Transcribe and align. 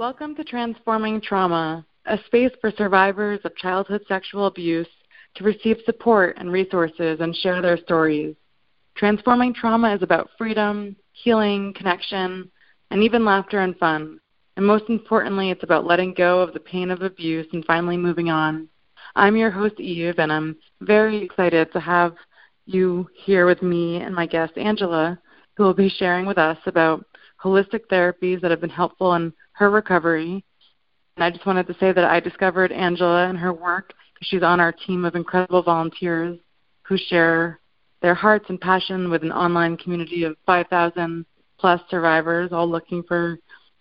Welcome 0.00 0.34
to 0.36 0.44
Transforming 0.44 1.20
Trauma, 1.20 1.84
a 2.06 2.16
space 2.24 2.52
for 2.62 2.70
survivors 2.70 3.38
of 3.44 3.54
childhood 3.54 4.00
sexual 4.08 4.46
abuse 4.46 4.88
to 5.34 5.44
receive 5.44 5.76
support 5.84 6.38
and 6.38 6.50
resources 6.50 7.20
and 7.20 7.36
share 7.36 7.60
their 7.60 7.76
stories. 7.76 8.34
Transforming 8.96 9.52
Trauma 9.52 9.94
is 9.94 10.00
about 10.00 10.30
freedom, 10.38 10.96
healing, 11.12 11.74
connection, 11.76 12.50
and 12.90 13.02
even 13.02 13.26
laughter 13.26 13.60
and 13.60 13.76
fun. 13.76 14.18
And 14.56 14.66
most 14.66 14.84
importantly, 14.88 15.50
it's 15.50 15.64
about 15.64 15.84
letting 15.84 16.14
go 16.14 16.40
of 16.40 16.54
the 16.54 16.60
pain 16.60 16.90
of 16.90 17.02
abuse 17.02 17.48
and 17.52 17.62
finally 17.66 17.98
moving 17.98 18.30
on. 18.30 18.68
I'm 19.16 19.36
your 19.36 19.50
host, 19.50 19.78
Eve, 19.78 20.18
and 20.18 20.32
I'm 20.32 20.56
very 20.80 21.22
excited 21.22 21.74
to 21.74 21.80
have 21.80 22.14
you 22.64 23.06
here 23.12 23.44
with 23.44 23.60
me 23.60 23.96
and 23.96 24.14
my 24.14 24.24
guest, 24.24 24.56
Angela, 24.56 25.20
who 25.58 25.64
will 25.64 25.74
be 25.74 25.90
sharing 25.90 26.24
with 26.24 26.38
us 26.38 26.56
about 26.64 27.04
holistic 27.42 27.86
therapies 27.90 28.40
that 28.40 28.50
have 28.50 28.60
been 28.60 28.70
helpful 28.70 29.14
in 29.14 29.32
her 29.52 29.70
recovery. 29.70 30.44
And 31.16 31.24
I 31.24 31.30
just 31.30 31.46
wanted 31.46 31.66
to 31.66 31.76
say 31.78 31.92
that 31.92 32.04
I 32.04 32.20
discovered 32.20 32.72
Angela 32.72 33.28
and 33.28 33.38
her 33.38 33.52
work 33.52 33.92
because 34.14 34.28
she's 34.28 34.42
on 34.42 34.60
our 34.60 34.72
team 34.72 35.04
of 35.04 35.14
incredible 35.14 35.62
volunteers 35.62 36.38
who 36.82 36.96
share 36.96 37.60
their 38.02 38.14
hearts 38.14 38.46
and 38.48 38.60
passion 38.60 39.10
with 39.10 39.22
an 39.22 39.32
online 39.32 39.76
community 39.76 40.24
of 40.24 40.36
5,000 40.46 41.24
plus 41.58 41.80
survivors, 41.90 42.50
all 42.52 42.68
looking 42.68 43.02
for 43.02 43.38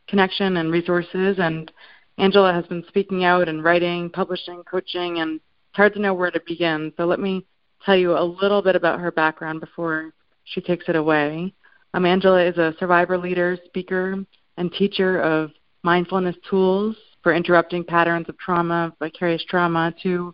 connection 0.07 0.57
and 0.57 0.71
resources. 0.71 1.37
And 1.39 1.71
Angela 2.17 2.53
has 2.53 2.65
been 2.65 2.83
speaking 2.87 3.23
out 3.23 3.47
and 3.47 3.63
writing, 3.63 4.09
publishing, 4.09 4.63
coaching, 4.69 5.19
and 5.19 5.35
it's 5.35 5.77
hard 5.77 5.93
to 5.93 6.01
know 6.01 6.13
where 6.13 6.31
to 6.31 6.41
begin. 6.45 6.91
So 6.97 7.05
let 7.05 7.19
me 7.19 7.45
tell 7.85 7.95
you 7.95 8.17
a 8.17 8.23
little 8.23 8.61
bit 8.61 8.75
about 8.75 8.99
her 8.99 9.11
background 9.11 9.61
before 9.61 10.11
she 10.43 10.59
takes 10.59 10.89
it 10.89 10.95
away. 10.95 11.53
Um, 11.93 12.05
Angela 12.05 12.43
is 12.43 12.57
a 12.57 12.75
survivor 12.79 13.17
leader, 13.17 13.57
speaker, 13.65 14.23
and 14.57 14.71
teacher 14.71 15.21
of 15.21 15.51
mindfulness 15.83 16.35
tools 16.49 16.95
for 17.23 17.33
interrupting 17.33 17.83
patterns 17.83 18.29
of 18.29 18.37
trauma, 18.37 18.93
vicarious 18.99 19.43
trauma, 19.45 19.93
to 20.03 20.33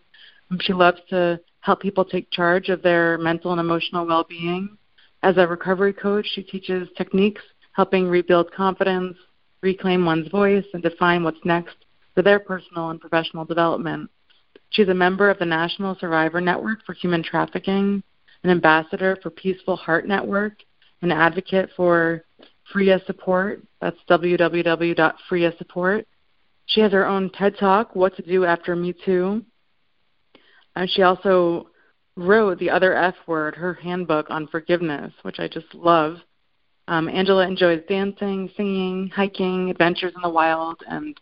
um, 0.52 0.60
she 0.62 0.74
loves 0.74 1.00
to 1.10 1.40
help 1.62 1.82
people 1.82 2.06
take 2.06 2.30
charge 2.32 2.70
of 2.70 2.82
their 2.84 3.18
mental 3.18 3.52
and 3.52 3.60
emotional 3.60 4.06
well 4.06 4.26
being. 4.28 4.78
As 5.24 5.38
a 5.38 5.48
recovery 5.48 5.94
coach, 5.94 6.28
she 6.34 6.44
teaches 6.44 6.88
techniques 6.98 7.42
helping 7.72 8.08
rebuild 8.08 8.52
confidence, 8.52 9.18
reclaim 9.62 10.06
one's 10.06 10.30
voice, 10.30 10.66
and 10.74 10.84
define 10.84 11.24
what's 11.24 11.44
next 11.44 11.76
for 12.14 12.22
their 12.22 12.40
personal 12.40 12.90
and 12.90 13.02
professional 13.02 13.46
development. 13.46 14.10
She's 14.70 14.88
a 14.88 14.94
member 14.94 15.30
of 15.30 15.40
the 15.40 15.46
National 15.46 15.98
Survivor 16.00 16.42
Network 16.42 16.86
for 16.86 16.94
Human 16.94 17.24
Trafficking, 17.24 18.04
an 18.44 18.50
ambassador 18.50 19.18
for 19.22 19.30
Peaceful 19.30 19.76
Heart 19.76 20.08
Network, 20.08 20.54
an 21.06 21.12
advocate 21.12 21.70
for 21.78 22.24
Freya 22.74 23.00
Support. 23.06 23.64
That's 23.80 23.98
www.freya 24.10 25.58
support. 25.58 26.08
She 26.66 26.82
has 26.82 26.92
her 26.92 27.06
own 27.06 27.30
TED 27.30 27.58
Talk, 27.60 27.96
What 27.96 28.16
to 28.16 28.24
Do 28.24 28.44
After 28.46 28.76
Me 28.76 28.94
Too. 29.06 29.44
And 30.76 30.90
she 30.90 31.04
also 31.04 31.68
wrote 32.18 32.58
The 32.58 32.72
Other 32.72 32.96
F 32.96 33.14
Word, 33.28 33.56
her 33.56 33.76
handbook 33.76 34.32
on 34.32 34.48
forgiveness, 34.48 35.14
which 35.22 35.40
I 35.40 35.48
just 35.48 35.74
love. 35.76 36.18
Um, 36.88 37.08
Angela 37.08 37.48
enjoys 37.48 37.82
dancing, 37.88 38.50
singing, 38.58 39.12
hiking, 39.16 39.70
adventures 39.70 40.14
in 40.16 40.22
the 40.24 40.30
wild, 40.30 40.78
and 40.88 41.20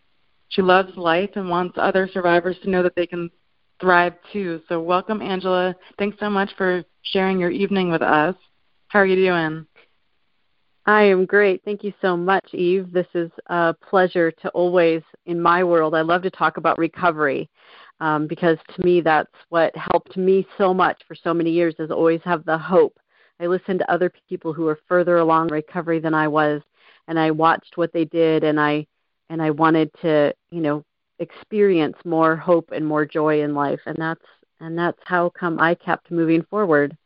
she 0.48 0.62
loves 0.62 0.96
life 0.96 1.32
and 1.36 1.50
wants 1.50 1.78
other 1.78 2.10
survivors 2.14 2.58
to 2.64 2.70
know 2.70 2.84
that 2.84 2.96
they 2.96 3.08
can 3.08 3.30
thrive 3.82 4.14
too. 4.32 4.62
So, 4.70 4.82
welcome, 4.82 5.22
Angela. 5.22 5.76
Thanks 5.98 6.18
so 6.20 6.30
much 6.30 6.52
for 6.58 6.84
sharing 7.02 7.40
your 7.40 7.52
evening 7.52 7.92
with 7.92 8.02
us. 8.02 8.36
How 8.88 9.00
are 9.00 9.06
you 9.06 9.16
doing? 9.16 9.66
I 10.86 11.04
am 11.04 11.26
great. 11.26 11.64
Thank 11.64 11.84
you 11.84 11.94
so 12.02 12.18
much, 12.18 12.54
Eve. 12.54 12.92
This 12.92 13.08
is 13.14 13.32
a 13.48 13.74
pleasure 13.74 14.32
to 14.32 14.50
always, 14.50 15.02
in 15.26 15.42
my 15.42 15.64
world, 15.64 15.96
I 15.96 16.02
love 16.02 16.24
to 16.24 16.30
talk 16.30 16.58
about 16.58 16.78
recovery 16.78 17.50
um, 18.02 18.28
because 18.28 18.58
to 18.76 18.84
me 18.84 19.00
that's 19.00 19.32
what 19.48 19.74
helped 19.78 20.18
me 20.18 20.46
so 20.58 20.74
much 20.74 21.02
for 21.08 21.16
so 21.16 21.34
many 21.34 21.52
years 21.52 21.74
is 21.80 21.90
always 21.90 22.20
have 22.26 22.44
the 22.44 22.58
hope. 22.58 22.98
I 23.40 23.46
listened 23.48 23.80
to 23.80 23.92
other 23.92 24.12
people 24.28 24.52
who 24.52 24.64
were 24.64 24.80
further 24.88 25.18
along 25.20 25.50
recovery 25.50 26.00
than 26.00 26.14
I 26.14 26.28
was, 26.28 26.62
and 27.08 27.18
I 27.18 27.32
watched 27.32 27.78
what 27.78 27.94
they 27.94 28.06
did, 28.06 28.44
and 28.44 28.60
I 28.60 28.86
and 29.30 29.42
I 29.42 29.52
wanted 29.52 29.90
to, 30.02 30.34
you 30.52 30.62
know, 30.62 30.84
experience 31.20 31.96
more 32.06 32.36
hope 32.36 32.72
and 32.72 32.86
more 32.86 33.06
joy 33.06 33.42
in 33.42 33.56
life, 33.56 33.80
and 33.86 33.96
that's 33.98 34.24
and 34.60 34.78
that's 34.78 35.00
how 35.06 35.30
come 35.30 35.60
I 35.60 35.76
kept 35.76 36.12
moving 36.12 36.44
forward. 36.44 36.98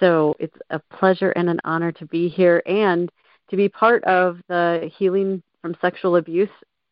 So 0.00 0.34
it's 0.38 0.56
a 0.70 0.78
pleasure 0.78 1.30
and 1.32 1.48
an 1.48 1.60
honor 1.64 1.92
to 1.92 2.06
be 2.06 2.28
here 2.28 2.62
and 2.66 3.10
to 3.50 3.56
be 3.56 3.68
part 3.68 4.02
of 4.04 4.38
the 4.48 4.90
Healing 4.96 5.42
from 5.60 5.76
Sexual 5.80 6.16
Abuse 6.16 6.48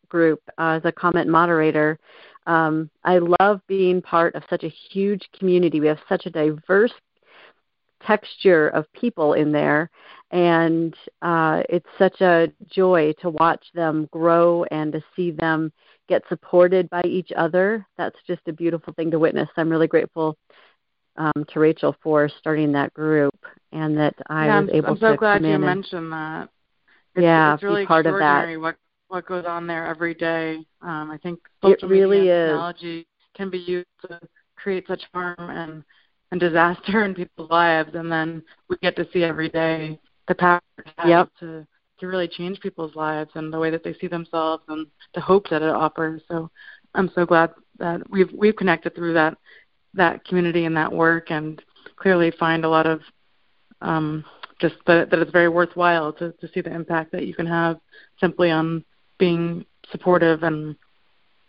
group 0.09 0.41
uh, 0.57 0.79
as 0.79 0.85
a 0.85 0.91
comment 0.91 1.27
moderator. 1.27 1.97
Um, 2.45 2.89
I 3.03 3.19
love 3.39 3.61
being 3.67 4.01
part 4.01 4.35
of 4.35 4.43
such 4.49 4.63
a 4.63 4.73
huge 4.91 5.27
community. 5.37 5.79
We 5.79 5.87
have 5.87 5.99
such 6.07 6.25
a 6.25 6.31
diverse 6.31 6.93
texture 8.05 8.69
of 8.69 8.91
people 8.93 9.33
in 9.33 9.51
there, 9.51 9.89
and 10.31 10.95
uh, 11.21 11.63
it's 11.69 11.89
such 11.97 12.21
a 12.21 12.47
joy 12.69 13.13
to 13.21 13.29
watch 13.29 13.63
them 13.73 14.07
grow 14.11 14.63
and 14.71 14.91
to 14.93 15.03
see 15.15 15.31
them 15.31 15.71
get 16.07 16.23
supported 16.29 16.89
by 16.89 17.01
each 17.03 17.31
other. 17.35 17.85
That's 17.97 18.17
just 18.25 18.41
a 18.47 18.53
beautiful 18.53 18.93
thing 18.93 19.11
to 19.11 19.19
witness. 19.19 19.49
I'm 19.57 19.69
really 19.69 19.87
grateful 19.87 20.37
um, 21.19 21.45
to 21.49 21.59
Rachel 21.59 21.95
for 22.01 22.29
starting 22.39 22.71
that 22.71 22.93
group, 22.93 23.35
and 23.71 23.97
that 23.97 24.15
I 24.29 24.47
yeah, 24.47 24.61
was 24.61 24.69
able 24.73 24.87
I'm 24.89 24.97
so 24.97 25.11
to 25.11 25.17
glad 25.17 25.45
you 25.45 25.57
mentioned 25.59 26.11
that. 26.11 26.49
it's, 27.15 27.23
yeah, 27.23 27.53
it's 27.53 27.63
really 27.63 27.83
be 27.83 27.87
part 27.87 28.05
of 28.07 28.17
that. 28.19 28.57
What 28.59 28.77
what 29.09 29.25
goes 29.25 29.45
on 29.45 29.67
there 29.67 29.85
every 29.85 30.13
day. 30.13 30.65
Um, 30.81 31.11
I 31.11 31.17
think 31.17 31.39
it 31.63 31.79
social 31.79 31.89
really 31.89 32.19
media 32.19 32.45
is. 32.45 32.49
technology 32.51 33.07
can 33.35 33.49
be 33.49 33.57
used 33.59 33.87
to 34.07 34.19
create 34.55 34.87
such 34.87 35.01
harm 35.13 35.35
and 35.39 35.83
and 36.31 36.39
disaster 36.39 37.03
in 37.03 37.13
people's 37.15 37.49
lives, 37.49 37.91
and 37.95 38.11
then 38.11 38.43
we 38.69 38.77
get 38.81 38.95
to 38.95 39.07
see 39.11 39.23
every 39.23 39.49
day 39.49 39.99
the 40.27 40.35
power 40.35 40.61
Yep. 41.05 41.29
to 41.41 41.65
to 41.99 42.07
really 42.07 42.27
change 42.27 42.59
people's 42.61 42.95
lives 42.95 43.31
and 43.35 43.51
the 43.51 43.59
way 43.59 43.69
that 43.69 43.83
they 43.83 43.93
see 43.95 44.07
themselves 44.07 44.63
and 44.69 44.87
the 45.15 45.21
hope 45.21 45.49
that 45.49 45.61
it 45.61 45.69
offers. 45.69 46.21
So 46.29 46.49
I'm 46.95 47.11
so 47.13 47.25
glad 47.25 47.51
that 47.77 48.09
we've 48.09 48.31
we've 48.33 48.55
connected 48.55 48.95
through 48.95 49.13
that 49.13 49.37
that 49.93 50.23
community 50.25 50.65
and 50.65 50.75
that 50.77 50.91
work, 50.91 51.31
and 51.31 51.61
clearly 51.95 52.31
find 52.31 52.65
a 52.65 52.69
lot 52.69 52.85
of 52.85 53.01
um, 53.81 54.23
just 54.59 54.75
that, 54.87 55.09
that 55.09 55.19
it's 55.19 55.31
very 55.31 55.49
worthwhile 55.49 56.11
to, 56.13 56.31
to 56.33 56.47
see 56.53 56.61
the 56.61 56.73
impact 56.73 57.11
that 57.11 57.25
you 57.25 57.33
can 57.33 57.45
have 57.45 57.79
simply 58.19 58.51
on 58.51 58.83
being 59.17 59.65
supportive 59.91 60.43
and 60.43 60.75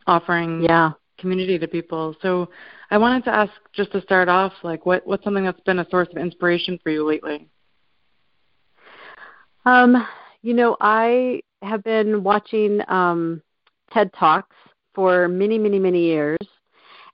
offering 0.07 0.63
Yeah. 0.63 0.93
community 1.19 1.59
to 1.59 1.69
people. 1.69 2.17
So 2.23 2.49
I 2.91 2.99
wanted 2.99 3.25
to 3.25 3.31
ask 3.31 3.53
just 3.73 3.93
to 3.93 4.01
start 4.01 4.29
off, 4.29 4.53
like 4.63 4.87
what 4.87 5.07
what's 5.07 5.23
something 5.23 5.45
that's 5.45 5.61
been 5.61 5.81
a 5.81 5.89
source 5.91 6.09
of 6.11 6.17
inspiration 6.17 6.79
for 6.83 6.91
you 6.91 7.07
lately? 7.07 7.49
Um, 9.67 10.07
you 10.43 10.55
know, 10.55 10.77
I 10.81 11.43
have 11.63 11.85
been 11.85 12.23
watching 12.23 12.81
um, 12.89 13.43
TED 13.93 14.11
Talks 14.15 14.57
for 14.95 15.29
many, 15.29 15.59
many, 15.59 15.79
many 15.79 16.03
years. 16.05 16.39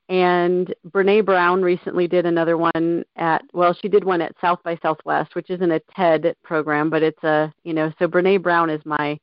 And 0.09 0.73
Brene 0.89 1.25
Brown 1.25 1.63
recently 1.63 2.07
did 2.07 2.27
another 2.27 2.57
one 2.57 3.05
at, 3.17 3.43
well, 3.53 3.75
she 3.75 3.89
did 3.89 4.05
one 4.05 4.21
at 4.21 4.37
South 4.41 4.63
by 4.63 4.79
Southwest, 4.81 5.35
which 5.35 5.51
isn't 5.51 5.73
a 5.73 5.81
TED 5.97 6.37
program, 6.45 6.91
but 6.91 7.03
it's 7.03 7.23
a, 7.25 7.53
you 7.65 7.75
know, 7.75 7.93
so 7.99 8.07
Brene 8.07 8.43
Brown 8.43 8.71
is 8.71 8.81
my, 8.85 9.19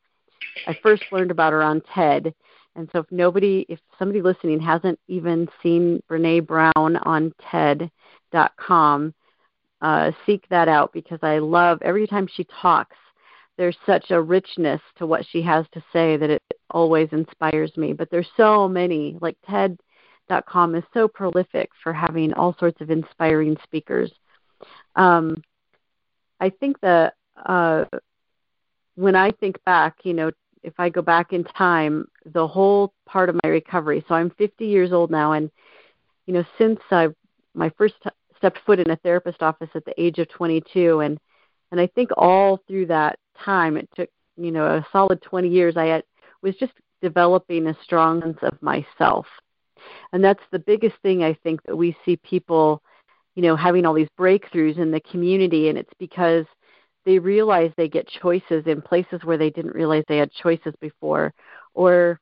I 0.68 0.78
first 0.84 1.04
learned 1.12 1.32
about 1.32 1.54
her 1.54 1.64
on 1.64 1.82
TED. 1.94 2.34
And 2.76 2.90
so 2.92 3.00
if 3.00 3.06
nobody, 3.12 3.66
if 3.70 3.80
somebody 3.98 4.22
listening 4.22 4.60
hasn't 4.60 5.00
even 5.08 5.48
seen 5.62 6.02
Brene 6.10 6.46
Brown 6.46 6.74
on 6.76 7.34
TED. 7.50 7.90
TED.com, 8.34 9.14
uh, 9.82 10.12
seek 10.26 10.48
that 10.50 10.68
out 10.68 10.92
because 10.94 11.20
I 11.22 11.40
love 11.40 11.82
every 11.82 12.08
time 12.08 12.28
she 12.28 12.46
talks, 12.62 12.96
there's 13.58 13.78
such 13.86 14.12
a 14.12 14.22
richness 14.22 14.82
to 14.98 15.06
what 15.06 15.26
she 15.30 15.42
has 15.44 15.66
to 15.74 15.84
say 15.94 16.18
that 16.18 16.30
it 16.30 16.42
always 16.72 17.10
inspires 17.12 17.76
me. 17.78 17.94
But 17.94 18.10
there's 18.10 18.30
so 18.36 18.68
many, 18.68 19.18
like 19.22 19.38
TED.com 20.30 20.76
is 20.76 20.84
so 20.94 21.08
prolific 21.08 21.70
for 21.82 21.94
having 21.94 22.34
all 22.34 22.56
sorts 22.60 22.82
of 22.82 22.90
inspiring 22.90 23.58
speakers. 23.64 24.12
Um, 24.96 25.44
I 26.40 26.50
think 26.50 26.80
that 26.82 27.16
uh, 27.46 27.86
when 28.96 29.16
I 29.16 29.32
think 29.32 29.64
back, 29.66 29.98
you 30.04 30.14
know, 30.14 30.32
if 30.64 30.74
I 30.80 30.90
go 30.90 31.02
back 31.02 31.34
in 31.34 31.44
time, 31.44 32.08
the 32.26 32.48
whole 32.48 32.94
part 33.06 33.30
of 33.30 33.40
my 33.44 33.50
recovery. 33.50 34.04
So 34.08 34.16
I'm 34.16 34.30
50 34.32 34.66
years 34.66 34.94
old 34.94 35.12
now, 35.12 35.34
and 35.34 35.52
you 36.26 36.34
know, 36.34 36.44
since 36.58 36.80
I 36.90 37.10
my 37.54 37.70
first 37.78 37.96
t- 38.04 38.10
stepped 38.38 38.60
foot 38.66 38.80
in 38.80 38.90
a 38.90 38.96
therapist 38.98 39.42
office 39.44 39.70
at 39.76 39.86
the 39.86 40.02
age 40.02 40.20
of 40.20 40.30
22, 40.30 41.02
and 41.02 41.20
and 41.72 41.82
I 41.82 41.88
think 41.88 42.12
all 42.16 42.62
through 42.68 42.88
that 42.88 43.20
time, 43.44 43.78
it 43.78 43.90
took 43.96 44.10
you 44.38 44.52
know 44.52 44.66
a 44.66 44.88
solid 44.92 45.22
20 45.22 45.50
years. 45.50 45.76
I 45.76 45.86
had, 45.86 46.04
was 46.42 46.56
just 46.56 46.74
developing 47.02 47.68
a 47.68 47.78
strong 47.84 48.22
sense 48.22 48.40
of 48.42 48.62
myself, 48.62 49.26
and 50.12 50.24
that's 50.24 50.44
the 50.52 50.60
biggest 50.60 50.96
thing 51.02 51.24
I 51.24 51.34
think 51.44 51.62
that 51.64 51.76
we 51.76 51.96
see 52.06 52.18
people, 52.18 52.82
you 53.36 53.44
know, 53.44 53.56
having 53.56 53.86
all 53.86 53.94
these 53.94 54.08
breakthroughs 54.20 54.78
in 54.78 54.92
the 54.92 55.02
community, 55.02 55.70
and 55.70 55.78
it's 55.78 55.94
because 56.00 56.46
they 57.06 57.20
realize 57.20 57.72
they 57.76 57.90
get 57.90 58.08
choices 58.08 58.66
in 58.66 58.82
places 58.82 59.24
where 59.24 59.38
they 59.38 59.50
didn't 59.50 59.76
realize 59.76 60.04
they 60.08 60.18
had 60.18 60.32
choices 60.32 60.74
before, 60.80 61.34
or 61.74 62.20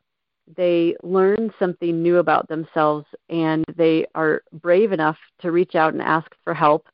they 0.57 0.95
learn 1.03 1.53
something 1.59 2.01
new 2.01 2.17
about 2.17 2.47
themselves 2.47 3.05
and 3.29 3.63
they 3.77 4.05
are 4.15 4.41
brave 4.61 4.91
enough 4.91 5.17
to 5.39 5.51
reach 5.51 5.75
out 5.75 5.93
and 5.93 6.01
ask 6.01 6.29
for 6.43 6.53
help 6.53 6.87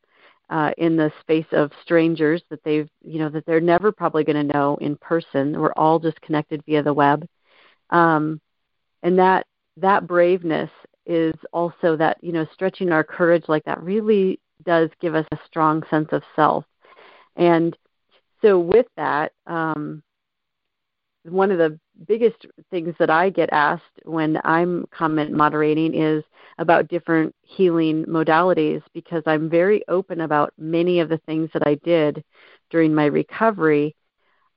uh, 0.50 0.72
in 0.78 0.96
the 0.96 1.12
space 1.22 1.46
of 1.52 1.72
strangers 1.82 2.42
that 2.50 2.64
they've 2.64 2.90
you 3.02 3.20
know 3.20 3.30
that 3.30 3.46
they're 3.46 3.60
never 3.60 3.92
probably 3.92 4.24
going 4.24 4.48
to 4.48 4.54
know 4.54 4.78
in 4.80 4.96
person. 4.98 5.60
We're 5.60 5.74
all 5.74 6.00
just 6.00 6.22
connected 6.22 6.64
via 6.66 6.84
the 6.84 6.94
web, 6.94 7.28
um, 7.90 8.40
and 9.04 9.20
that 9.20 9.46
that 9.78 10.08
braveness 10.08 10.70
is 11.06 11.34
also 11.54 11.96
that 11.96 12.18
you 12.22 12.32
know 12.32 12.46
stretching 12.54 12.92
our 12.92 13.04
courage 13.04 13.46
like 13.48 13.64
that 13.64 13.82
really 13.82 14.40
does 14.66 14.90
give 15.00 15.16
us 15.16 15.26
a 15.32 15.40
strong 15.48 15.84
sense 15.90 16.10
of 16.12 16.22
self 16.36 16.66
and 17.38 17.78
so 18.42 18.60
with 18.60 18.88
that, 18.98 19.32
um, 19.46 20.04
one 21.24 21.52
of 21.52 21.58
the 21.58 21.80
biggest 22.08 22.46
things 22.70 22.96
that 23.00 23.10
I 23.10 23.30
get 23.30 23.50
asked 23.52 23.84
when 24.04 24.40
I'm 24.44 24.86
comment 24.92 25.32
moderating 25.32 25.94
is 25.94 26.24
about 26.58 26.88
different 26.88 27.36
healing 27.42 28.06
modalities 28.06 28.82
because 28.94 29.24
I'm 29.26 29.50
very 29.50 29.84
open 29.88 30.22
about 30.22 30.54
many 30.58 31.00
of 31.00 31.10
the 31.10 31.20
things 31.26 31.50
that 31.54 31.68
I 31.68 31.76
did 31.84 32.24
during 32.70 32.94
my 32.94 33.06
recovery, 33.06 33.96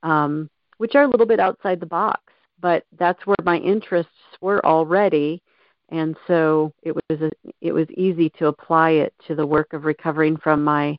um, 0.03 0.49
which 0.77 0.95
are 0.95 1.03
a 1.03 1.09
little 1.09 1.25
bit 1.25 1.39
outside 1.39 1.79
the 1.79 1.85
box. 1.85 2.21
But 2.61 2.85
that's 2.97 3.25
where 3.25 3.35
my 3.43 3.57
interests 3.57 4.11
were 4.39 4.63
already, 4.65 5.41
and 5.89 6.15
so 6.27 6.71
it 6.83 6.95
was 6.95 7.21
a, 7.21 7.31
it 7.59 7.71
was 7.71 7.87
easy 7.91 8.29
to 8.37 8.47
apply 8.47 8.91
it 8.91 9.13
to 9.27 9.35
the 9.35 9.45
work 9.45 9.73
of 9.73 9.85
recovering 9.85 10.37
from 10.37 10.63
my 10.63 10.97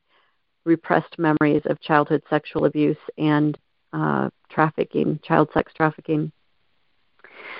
repressed 0.64 1.18
memories 1.18 1.62
of 1.66 1.80
childhood 1.80 2.22
sexual 2.28 2.66
abuse 2.66 2.96
and 3.18 3.58
uh, 3.92 4.28
trafficking, 4.50 5.18
child 5.22 5.48
sex 5.54 5.72
trafficking. 5.74 6.30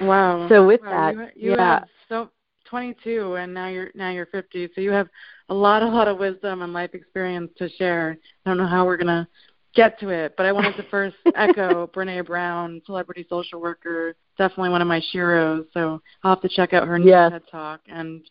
Wow. 0.01 0.49
So 0.49 0.67
with 0.67 0.81
wow. 0.83 1.13
that, 1.13 1.37
you, 1.37 1.51
you 1.51 1.57
yeah. 1.57 1.85
so 2.09 2.31
22, 2.67 3.35
and 3.35 3.53
now 3.53 3.69
you're 3.69 3.91
now 3.95 4.11
you're 4.11 4.27
50. 4.27 4.71
So 4.75 4.81
you 4.81 4.91
have 4.91 5.09
a 5.49 5.55
lot, 5.55 5.83
a 5.83 5.87
lot 5.87 6.09
of 6.09 6.19
wisdom 6.19 6.63
and 6.63 6.73
life 6.73 6.95
experience 6.95 7.51
to 7.59 7.69
share. 7.69 8.17
I 8.47 8.51
don't 8.51 8.57
know 8.57 8.67
how 8.67 8.87
we're 8.87 8.97
gonna 8.97 9.29
get 9.75 9.99
to 10.01 10.11
it, 10.11 10.35
but 10.37 10.47
I 10.47 10.53
wanted 10.53 10.77
to 10.77 10.83
first 10.91 11.17
echo 11.35 11.89
Brene 11.95 12.27
Brown, 12.27 12.83
celebrity 12.87 13.27
social 13.29 13.61
worker, 13.61 14.15
definitely 14.39 14.71
one 14.71 14.83
of 14.83 14.89
my 14.89 15.01
sheroes. 15.13 15.67
So 15.73 16.01
I'll 16.23 16.35
have 16.35 16.43
to 16.43 16.49
check 16.49 16.73
out 16.73 16.87
her 16.87 16.99
new 16.99 17.07
Yes. 17.09 17.31
TED 17.33 17.43
Talk. 17.51 17.81
And 17.89 18.23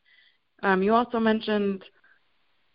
um, 0.63 0.83
you 0.83 0.93
also 0.93 1.19
mentioned 1.19 1.83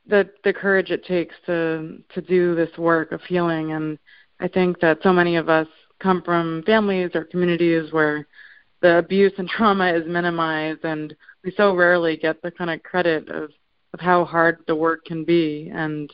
the 0.08 0.28
the 0.44 0.52
courage 0.52 0.90
it 0.90 1.04
takes 1.04 1.34
to 1.46 1.98
to 2.14 2.20
do 2.20 2.54
this 2.54 2.70
work 2.78 3.12
of 3.12 3.20
healing, 3.22 3.72
and 3.72 3.98
I 4.40 4.48
think 4.48 4.80
that 4.80 4.98
so 5.02 5.12
many 5.12 5.36
of 5.36 5.48
us 5.48 5.66
come 6.00 6.22
from 6.22 6.62
families 6.64 7.10
or 7.14 7.24
communities 7.24 7.92
where 7.92 8.26
the 8.82 8.98
abuse 8.98 9.32
and 9.38 9.48
trauma 9.48 9.92
is 9.92 10.06
minimized, 10.06 10.84
and 10.84 11.14
we 11.44 11.52
so 11.56 11.74
rarely 11.74 12.16
get 12.16 12.40
the 12.42 12.50
kind 12.50 12.70
of 12.70 12.82
credit 12.82 13.28
of 13.28 13.50
of 13.94 14.00
how 14.00 14.24
hard 14.24 14.58
the 14.66 14.76
work 14.76 15.04
can 15.04 15.24
be 15.24 15.70
and 15.74 16.12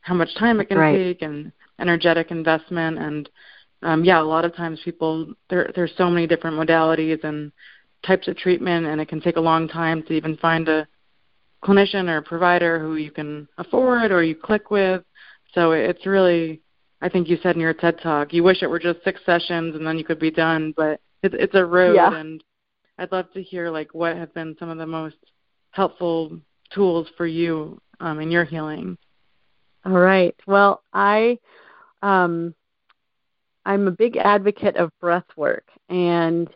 how 0.00 0.14
much 0.14 0.34
time 0.36 0.60
it 0.60 0.68
can 0.68 0.78
Right. 0.78 0.96
take 0.96 1.22
and 1.22 1.52
energetic 1.80 2.30
investment 2.30 2.98
and 2.98 3.28
um 3.82 4.04
yeah 4.04 4.20
a 4.20 4.22
lot 4.22 4.44
of 4.44 4.54
times 4.54 4.80
people 4.84 5.32
there 5.48 5.70
there's 5.74 5.92
so 5.96 6.10
many 6.10 6.26
different 6.26 6.56
modalities 6.56 7.22
and 7.24 7.52
types 8.04 8.28
of 8.28 8.36
treatment 8.36 8.86
and 8.86 9.00
it 9.00 9.08
can 9.08 9.20
take 9.20 9.36
a 9.36 9.40
long 9.40 9.68
time 9.68 10.02
to 10.02 10.12
even 10.12 10.36
find 10.38 10.68
a 10.68 10.86
clinician 11.64 12.08
or 12.08 12.22
provider 12.22 12.78
who 12.78 12.96
you 12.96 13.10
can 13.10 13.46
afford 13.58 14.10
or 14.10 14.22
you 14.22 14.34
click 14.34 14.70
with 14.70 15.02
so 15.54 15.72
it's 15.72 16.06
really 16.06 16.60
i 17.02 17.08
think 17.08 17.28
you 17.28 17.36
said 17.42 17.54
in 17.54 17.60
your 17.60 17.74
ted 17.74 17.98
talk 18.02 18.32
you 18.32 18.42
wish 18.42 18.62
it 18.62 18.70
were 18.70 18.78
just 18.78 19.02
six 19.04 19.20
sessions 19.26 19.74
and 19.74 19.86
then 19.86 19.98
you 19.98 20.04
could 20.04 20.18
be 20.18 20.30
done 20.30 20.72
but 20.76 21.00
it's 21.22 21.34
it's 21.38 21.54
a 21.54 21.64
road 21.64 21.96
Yeah. 21.96 22.14
and 22.14 22.42
i'd 22.98 23.12
love 23.12 23.30
to 23.34 23.42
hear 23.42 23.70
like 23.70 23.92
what 23.94 24.16
have 24.16 24.32
been 24.34 24.56
some 24.58 24.70
of 24.70 24.78
the 24.78 24.86
most 24.86 25.16
helpful 25.72 26.38
tools 26.72 27.06
for 27.16 27.26
you 27.26 27.78
um 28.00 28.20
in 28.20 28.30
your 28.30 28.44
healing 28.44 28.96
All 29.84 29.92
right. 29.92 30.34
Well, 30.46 30.82
I 30.92 31.38
um 32.02 32.54
I'm 33.64 33.86
a 33.88 33.92
big 33.92 34.16
advocate 34.16 34.76
of 34.76 34.90
breath 35.00 35.26
work 35.36 35.66
and 35.88 36.48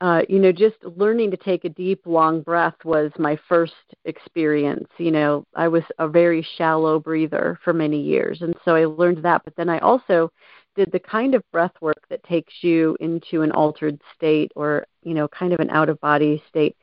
uh, 0.00 0.22
you 0.28 0.38
know, 0.38 0.52
just 0.52 0.76
learning 0.82 1.30
to 1.30 1.36
take 1.36 1.64
a 1.64 1.68
deep, 1.70 2.02
long 2.04 2.42
breath 2.42 2.74
was 2.84 3.10
my 3.18 3.38
first 3.48 3.72
experience. 4.04 4.88
You 4.98 5.10
know, 5.10 5.46
I 5.54 5.68
was 5.68 5.82
a 5.98 6.08
very 6.08 6.46
shallow 6.58 6.98
breather 6.98 7.58
for 7.64 7.72
many 7.72 8.00
years, 8.00 8.42
and 8.42 8.54
so 8.64 8.74
I 8.74 8.84
learned 8.84 9.24
that. 9.24 9.42
But 9.44 9.56
then 9.56 9.70
I 9.70 9.78
also 9.78 10.30
did 10.76 10.90
the 10.92 10.98
kind 10.98 11.34
of 11.34 11.42
breath 11.52 11.72
work 11.80 12.02
that 12.10 12.22
takes 12.24 12.52
you 12.60 12.96
into 13.00 13.42
an 13.42 13.52
altered 13.52 13.98
state 14.14 14.52
or, 14.56 14.86
you 15.04 15.14
know, 15.14 15.28
kind 15.28 15.52
of 15.52 15.60
an 15.60 15.70
out 15.70 15.88
of 15.88 16.00
body 16.00 16.42
state. 16.48 16.76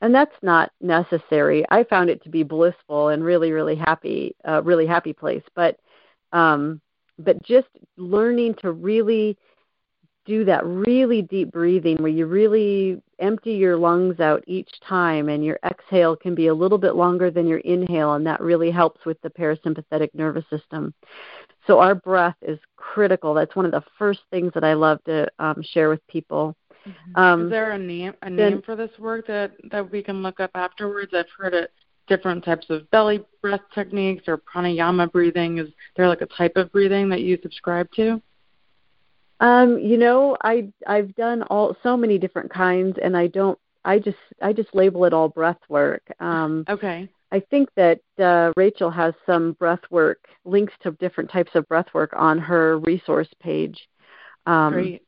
And 0.00 0.14
that's 0.14 0.34
not 0.42 0.70
necessary. 0.80 1.64
I 1.70 1.84
found 1.84 2.08
it 2.10 2.22
to 2.24 2.30
be 2.30 2.42
blissful 2.42 3.08
and 3.08 3.24
really, 3.24 3.52
really 3.52 3.76
happy, 3.76 4.34
uh, 4.48 4.62
really 4.62 4.86
happy 4.86 5.12
place. 5.12 5.42
But, 5.54 5.78
um, 6.32 6.80
but 7.18 7.42
just 7.42 7.68
learning 7.96 8.54
to 8.60 8.72
really 8.72 9.36
do 10.24 10.44
that 10.44 10.64
really 10.64 11.22
deep 11.22 11.50
breathing 11.50 11.96
where 11.96 12.12
you 12.12 12.26
really 12.26 13.02
empty 13.18 13.52
your 13.52 13.76
lungs 13.76 14.20
out 14.20 14.42
each 14.46 14.70
time 14.86 15.28
and 15.28 15.44
your 15.44 15.58
exhale 15.64 16.14
can 16.14 16.34
be 16.34 16.46
a 16.46 16.54
little 16.54 16.78
bit 16.78 16.94
longer 16.94 17.30
than 17.30 17.46
your 17.48 17.58
inhale 17.58 18.14
and 18.14 18.26
that 18.26 18.40
really 18.40 18.70
helps 18.70 19.04
with 19.04 19.20
the 19.22 19.30
parasympathetic 19.30 20.10
nervous 20.14 20.44
system. 20.48 20.94
So 21.66 21.80
our 21.80 21.94
breath 21.94 22.36
is 22.42 22.58
critical. 22.76 23.34
That's 23.34 23.54
one 23.56 23.66
of 23.66 23.72
the 23.72 23.82
first 23.98 24.20
things 24.30 24.52
that 24.54 24.64
I 24.64 24.74
love 24.74 25.02
to 25.04 25.28
um, 25.38 25.62
share 25.62 25.88
with 25.88 26.06
people. 26.06 26.56
Mm-hmm. 26.86 27.20
Um, 27.20 27.44
is 27.44 27.50
there 27.50 27.72
a 27.72 27.78
name 27.78 28.12
a 28.22 28.30
name 28.30 28.36
then, 28.36 28.62
for 28.62 28.74
this 28.74 28.90
work 28.98 29.28
that 29.28 29.52
that 29.70 29.88
we 29.88 30.02
can 30.02 30.22
look 30.22 30.40
up 30.40 30.50
afterwards? 30.54 31.12
I've 31.14 31.26
heard 31.38 31.54
it 31.54 31.70
different 32.08 32.44
types 32.44 32.66
of 32.70 32.90
belly 32.90 33.24
breath 33.40 33.60
techniques 33.74 34.24
or 34.26 34.38
pranayama 34.38 35.10
breathing. 35.10 35.58
Is 35.58 35.68
there 35.96 36.08
like 36.08 36.20
a 36.20 36.26
type 36.26 36.56
of 36.56 36.72
breathing 36.72 37.08
that 37.10 37.20
you 37.20 37.38
subscribe 37.42 37.90
to? 37.96 38.20
Um, 39.40 39.78
you 39.78 39.98
know, 39.98 40.36
I 40.42 40.72
I've 40.86 41.14
done 41.16 41.42
all 41.44 41.76
so 41.82 41.96
many 41.96 42.18
different 42.18 42.52
kinds, 42.52 42.96
and 43.02 43.16
I 43.16 43.26
don't. 43.26 43.58
I 43.84 43.98
just 43.98 44.18
I 44.40 44.52
just 44.52 44.74
label 44.74 45.04
it 45.04 45.12
all 45.12 45.28
breath 45.28 45.58
work. 45.68 46.02
Um, 46.20 46.64
okay. 46.68 47.08
I 47.32 47.40
think 47.40 47.70
that 47.76 48.00
uh, 48.18 48.52
Rachel 48.56 48.90
has 48.90 49.14
some 49.24 49.52
breath 49.54 49.80
work 49.90 50.28
links 50.44 50.74
to 50.82 50.92
different 50.92 51.30
types 51.30 51.50
of 51.54 51.66
breath 51.66 51.86
work 51.94 52.12
on 52.14 52.38
her 52.38 52.78
resource 52.80 53.28
page. 53.40 53.88
Um, 54.46 54.74
Great. 54.74 55.02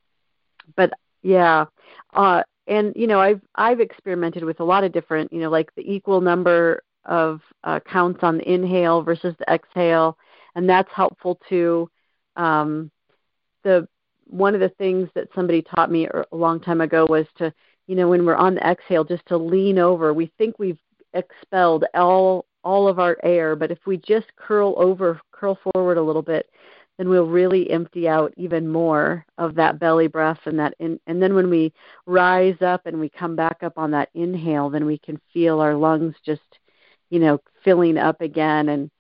But 0.75 0.95
yeah, 1.23 1.67
uh, 2.15 2.43
and 2.67 2.93
you 2.97 3.07
know 3.07 3.21
I've 3.21 3.41
I've 3.55 3.81
experimented 3.81 4.45
with 4.45 4.61
a 4.61 4.65
lot 4.65 4.85
of 4.85 4.93
different 4.93 5.33
you 5.33 5.41
know 5.41 5.51
like 5.51 5.75
the 5.75 5.83
equal 5.91 6.21
number 6.21 6.83
of 7.05 7.41
uh, 7.65 7.81
counts 7.81 8.21
on 8.23 8.39
the 8.39 8.51
inhale 8.51 9.03
versus 9.03 9.35
the 9.39 9.53
exhale, 9.53 10.17
and 10.55 10.69
that's 10.69 10.91
helpful 10.93 11.39
too. 11.49 11.91
Um, 12.37 12.91
the 13.63 13.87
one 14.27 14.55
of 14.55 14.61
the 14.61 14.71
things 14.71 15.09
that 15.15 15.29
somebody 15.35 15.63
taught 15.63 15.91
me 15.91 16.07
a 16.07 16.37
long 16.37 16.61
time 16.61 16.81
ago 16.81 17.07
was 17.09 17.27
to, 17.37 17.53
you 17.87 17.95
know, 17.95 18.09
when 18.09 18.25
we're 18.25 18.35
on 18.35 18.55
the 18.55 18.67
exhale, 18.67 19.05
just 19.05 19.25
to 19.27 19.37
lean 19.37 19.79
over. 19.79 20.15
We 20.15 20.33
think 20.39 20.59
we've 20.59 20.79
expelled 21.13 21.85
all 21.95 22.47
all 22.65 22.89
of 22.89 22.99
our 22.99 23.19
air, 23.23 23.55
but 23.55 23.71
if 23.71 23.79
we 23.87 23.99
just 23.99 24.35
curl 24.37 24.75
over, 24.79 25.21
curl 25.33 25.59
forward 25.63 25.99
a 25.99 26.03
little 26.03 26.23
bit, 26.23 26.49
then 26.99 27.09
we'll 27.09 27.27
really 27.27 27.71
empty 27.71 28.09
out 28.09 28.33
even 28.37 28.69
more 28.69 29.25
of 29.39 29.55
that 29.57 29.79
belly 29.79 30.07
breath 30.07 30.39
and 30.45 30.59
that 30.59 30.75
in, 30.79 30.99
and 31.07 31.23
then 31.23 31.35
when 31.35 31.51
we 31.51 31.73
rise 32.07 32.61
up 32.61 32.87
and 32.87 32.99
we 32.99 33.09
come 33.09 33.35
back 33.35 33.63
up 33.63 33.77
on 33.77 33.91
that 33.91 34.11
inhale, 34.15 34.71
then 34.71 34.87
we 34.87 34.99
can 34.99 35.21
feel 35.33 35.61
our 35.61 35.75
lungs 35.75 36.15
just, 36.25 36.43
you 37.11 37.19
know, 37.19 37.39
filling 37.65 37.99
up 37.99 38.21
again 38.21 38.69
and 38.69 38.91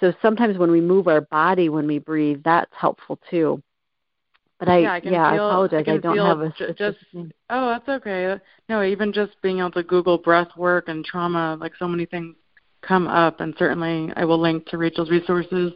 so 0.00 0.14
sometimes 0.22 0.56
when 0.56 0.70
we 0.70 0.80
move 0.80 1.08
our 1.08 1.20
body 1.20 1.68
when 1.68 1.86
we 1.86 1.98
breathe, 1.98 2.40
that's 2.42 2.72
helpful 2.74 3.18
too. 3.28 3.62
But 4.58 4.68
I 4.68 4.78
yeah, 4.78 4.92
I, 4.92 5.00
yeah, 5.04 5.24
I 5.24 5.36
apologize. 5.36 5.84
I, 5.86 5.92
I 5.92 5.96
don't 5.98 6.16
have 6.18 6.40
a 6.40 6.54
j- 6.58 6.74
just 6.76 6.98
oh, 7.50 7.68
that's 7.68 7.88
okay. 7.88 8.36
No, 8.68 8.82
even 8.82 9.12
just 9.12 9.32
being 9.42 9.58
able 9.58 9.70
to 9.72 9.82
Google 9.82 10.18
breath 10.18 10.48
work 10.56 10.88
and 10.88 11.04
trauma, 11.04 11.56
like 11.60 11.72
so 11.78 11.86
many 11.86 12.06
things 12.06 12.34
come 12.82 13.06
up, 13.06 13.40
and 13.40 13.54
certainly 13.58 14.12
I 14.16 14.24
will 14.24 14.40
link 14.40 14.66
to 14.66 14.78
Rachel's 14.78 15.10
resources 15.10 15.72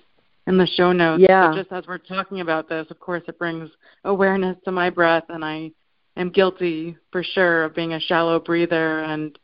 in 0.47 0.59
the 0.59 0.67
show 0.67 0.93
notes. 0.93 1.25
Yeah. 1.27 1.49
But 1.49 1.57
just 1.57 1.73
as 1.73 1.87
we're 1.87 1.99
talking 1.99 2.41
about 2.41 2.69
this, 2.69 2.87
of 2.91 2.99
course, 2.99 3.23
it 3.29 3.39
brings 3.39 3.71
awareness 4.05 4.57
to 4.65 4.73
my 4.73 4.91
breath, 4.91 5.25
and 5.29 5.45
I 5.45 5.73
am 6.17 6.31
guilty 6.31 6.97
for 7.13 7.23
sure 7.23 7.65
of 7.65 7.75
being 7.75 7.95
a 7.95 8.01
shallow 8.01 8.39
breather, 8.39 9.01
and 9.01 9.39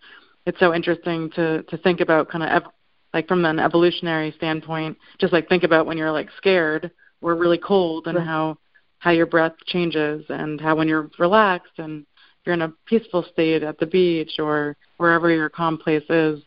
it's 0.46 0.58
so 0.58 0.74
interesting 0.74 1.30
to 1.30 1.62
to 1.64 1.76
think 1.78 2.00
about 2.00 2.28
kind 2.28 2.44
of 2.44 2.50
ev- 2.50 2.72
like 3.12 3.28
from 3.28 3.44
an 3.44 3.58
evolutionary 3.58 4.32
standpoint, 4.32 4.96
just 5.18 5.32
like 5.32 5.48
think 5.48 5.64
about 5.64 5.86
when 5.86 5.98
you're 5.98 6.12
like 6.12 6.28
scared 6.36 6.90
or 7.22 7.34
really 7.34 7.58
cold, 7.58 8.06
and 8.06 8.16
right. 8.16 8.26
how 8.26 8.58
how 8.98 9.10
your 9.10 9.26
breath 9.26 9.54
changes 9.66 10.24
and 10.28 10.60
how 10.60 10.76
when 10.76 10.86
you're 10.86 11.10
relaxed 11.18 11.78
and 11.78 12.04
you're 12.44 12.54
in 12.54 12.62
a 12.62 12.72
peaceful 12.86 13.24
state 13.32 13.62
at 13.62 13.78
the 13.78 13.86
beach 13.86 14.32
or 14.38 14.76
wherever 14.98 15.30
your 15.30 15.48
calm 15.48 15.78
place 15.78 16.04
is, 16.08 16.40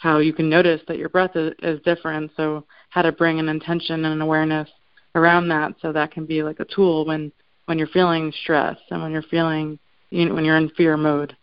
how 0.00 0.18
you 0.18 0.32
can 0.32 0.48
notice 0.48 0.80
that 0.88 0.98
your 0.98 1.10
breath 1.10 1.36
is, 1.36 1.52
is 1.62 1.80
different. 1.82 2.30
So 2.36 2.64
how 2.88 3.02
to 3.02 3.12
bring 3.12 3.38
an 3.38 3.48
intention 3.48 4.04
and 4.04 4.14
an 4.14 4.20
awareness 4.22 4.68
around 5.14 5.48
that 5.48 5.74
so 5.80 5.92
that 5.92 6.10
can 6.10 6.24
be 6.24 6.42
like 6.42 6.58
a 6.60 6.64
tool 6.64 7.04
when 7.06 7.30
when 7.66 7.78
you're 7.78 7.86
feeling 7.88 8.32
stress 8.42 8.78
and 8.90 9.02
when 9.02 9.12
you're 9.12 9.22
feeling 9.22 9.78
you 10.10 10.24
know, 10.24 10.34
when 10.34 10.44
you're 10.44 10.56
in 10.56 10.70
fear 10.70 10.96
mode. 10.96 11.36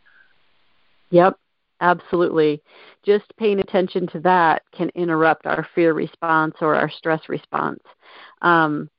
Yep, 1.11 1.37
absolutely. 1.79 2.61
Just 3.05 3.25
paying 3.37 3.59
attention 3.59 4.07
to 4.07 4.19
that 4.21 4.63
can 4.73 4.89
interrupt 4.95 5.45
our 5.45 5.65
fear 5.73 5.93
response 5.93 6.55
or 6.59 6.75
our 6.75 6.89
stress 6.89 7.21
response. 7.29 7.79
Um, 8.41 8.89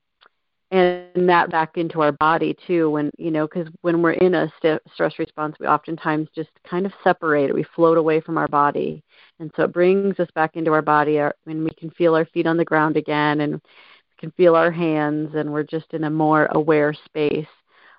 and 0.71 1.29
that 1.29 1.51
back 1.51 1.77
into 1.77 2.03
our 2.03 2.13
body 2.13 2.55
too 2.67 2.91
when 2.91 3.11
you 3.17 3.31
know 3.31 3.47
because 3.47 3.69
when 3.81 4.03
we're 4.03 4.13
in 4.13 4.35
a 4.35 4.53
st- 4.59 4.83
stress 4.93 5.19
response 5.19 5.57
we 5.59 5.67
oftentimes 5.67 6.29
just 6.35 6.51
kind 6.69 6.85
of 6.85 6.93
separate 7.03 7.49
it 7.49 7.55
we 7.55 7.65
float 7.75 7.97
away 7.97 8.21
from 8.21 8.37
our 8.37 8.49
body. 8.49 9.03
And 9.41 9.51
so 9.57 9.63
it 9.65 9.73
brings 9.73 10.19
us 10.19 10.29
back 10.35 10.57
into 10.57 10.73
our 10.73 10.83
body 10.83 11.19
our, 11.21 11.35
and 11.47 11.65
we 11.65 11.71
can 11.71 11.91
feel 11.91 12.15
our 12.15 12.27
feet 12.27 12.47
on 12.47 12.57
the 12.57 12.65
ground 12.65 12.97
again 12.97 13.41
and 13.41 13.55
we 13.55 13.61
can 14.19 14.31
feel 14.33 14.55
our 14.55 14.71
hands 14.71 15.35
and 15.35 15.51
we're 15.51 15.63
just 15.63 15.93
in 15.93 16.05
a 16.05 16.11
more 16.11 16.49
aware 16.53 16.93
space. 16.93 17.47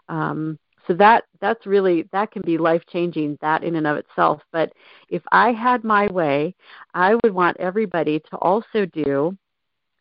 Um, 0.09 0.59
so 0.87 0.93
that 0.95 1.23
that's 1.39 1.65
really 1.65 2.07
that 2.11 2.31
can 2.31 2.41
be 2.43 2.57
life 2.57 2.83
changing 2.91 3.37
that 3.41 3.63
in 3.63 3.75
and 3.75 3.87
of 3.87 3.97
itself. 3.97 4.41
But 4.51 4.73
if 5.09 5.23
i 5.31 5.51
had 5.51 5.83
my 5.83 6.07
way 6.11 6.55
i 6.93 7.15
would 7.15 7.33
want 7.33 7.57
everybody 7.57 8.19
to 8.19 8.37
also 8.37 8.85
do 8.85 9.37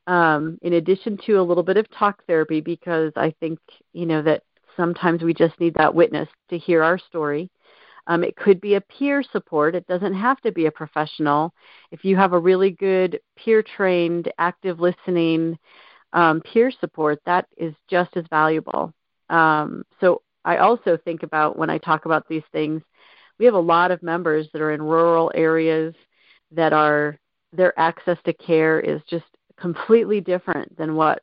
um, 0.09 0.59
in 0.63 0.73
addition 0.73 1.19
to 1.27 1.35
a 1.35 1.43
little 1.43 1.63
bit 1.63 1.77
of 1.77 1.89
talk 1.91 2.25
therapy, 2.27 2.61
because 2.61 3.13
I 3.15 3.35
think, 3.41 3.59
you 3.93 4.07
know, 4.07 4.23
that 4.23 4.43
sometimes 4.77 5.23
we 5.23 5.35
just 5.35 5.61
need 5.61 5.75
that 5.75 5.95
witness 5.95 6.29
to 6.49 6.59
hear 6.59 6.83
our 6.83 6.99
story. 6.99 7.51
Um, 8.07 8.25
it 8.25 8.35
could 8.35 8.59
be 8.61 8.75
a 8.75 8.81
peer 8.81 9.23
support. 9.23 9.75
It 9.75 9.87
doesn't 9.87 10.15
have 10.15 10.41
to 10.41 10.51
be 10.51 10.65
a 10.65 10.71
professional. 10.71 11.53
If 11.91 12.07
you 12.07 12.17
have 12.17 12.33
a 12.33 12.39
really 12.39 12.71
good 12.71 13.21
peer 13.37 13.63
trained, 13.63 14.33
active 14.39 14.81
listening 14.81 15.59
um, 16.15 16.41
peer 16.41 16.73
support, 16.81 17.21
that 17.27 17.47
is 17.59 17.75
just 17.91 18.17
as 18.17 18.25
valuable. 18.31 18.95
Um, 19.29 19.85
so 20.01 20.23
I 20.43 20.57
also 20.57 20.97
think 21.05 21.23
about 21.23 21.59
when 21.59 21.69
I 21.69 21.77
talk 21.77 22.07
about 22.07 22.27
these 22.29 22.45
things, 22.51 22.81
we 23.39 23.45
have 23.45 23.55
a 23.55 23.61
lot 23.61 23.91
of 23.91 24.03
members 24.03 24.49
that 24.55 24.63
are 24.63 24.73
in 24.73 24.81
rural 24.81 25.31
areas 25.35 25.95
that 26.53 26.73
are 26.73 27.19
their 27.53 27.79
access 27.79 28.17
to 28.25 28.33
care 28.33 28.81
is 28.81 29.03
just 29.09 29.27
completely 29.61 30.21
different 30.21 30.77
than 30.77 30.95
what 30.95 31.23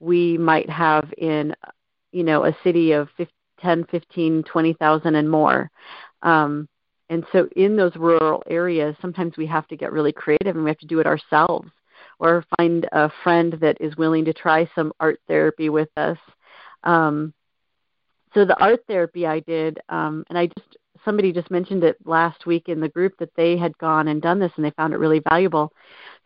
we 0.00 0.38
might 0.38 0.68
have 0.68 1.12
in 1.18 1.54
you 2.12 2.24
know 2.24 2.44
a 2.44 2.56
city 2.64 2.92
of 2.92 3.08
10 3.60 3.84
15 3.90 4.42
20,000 4.44 5.14
and 5.14 5.30
more 5.30 5.70
um, 6.22 6.68
and 7.08 7.24
so 7.32 7.48
in 7.56 7.76
those 7.76 7.94
rural 7.96 8.42
areas 8.48 8.96
sometimes 9.00 9.36
we 9.36 9.46
have 9.46 9.66
to 9.68 9.76
get 9.76 9.92
really 9.92 10.12
creative 10.12 10.56
and 10.56 10.64
we 10.64 10.70
have 10.70 10.78
to 10.78 10.86
do 10.86 11.00
it 11.00 11.06
ourselves 11.06 11.68
or 12.18 12.44
find 12.56 12.88
a 12.92 13.10
friend 13.22 13.56
that 13.60 13.76
is 13.80 13.96
willing 13.96 14.24
to 14.24 14.32
try 14.32 14.68
some 14.74 14.92
art 15.00 15.20
therapy 15.28 15.68
with 15.68 15.88
us 15.96 16.18
um, 16.84 17.34
so 18.34 18.44
the 18.44 18.58
art 18.60 18.80
therapy 18.86 19.26
I 19.26 19.40
did, 19.40 19.80
um, 19.88 20.24
and 20.28 20.38
I 20.38 20.46
just 20.46 20.76
somebody 21.04 21.32
just 21.32 21.50
mentioned 21.50 21.82
it 21.82 21.96
last 22.04 22.46
week 22.46 22.68
in 22.68 22.80
the 22.80 22.88
group 22.88 23.14
that 23.18 23.34
they 23.34 23.56
had 23.56 23.76
gone 23.78 24.08
and 24.08 24.20
done 24.20 24.38
this 24.38 24.52
and 24.56 24.64
they 24.64 24.70
found 24.72 24.92
it 24.92 24.98
really 24.98 25.22
valuable. 25.30 25.72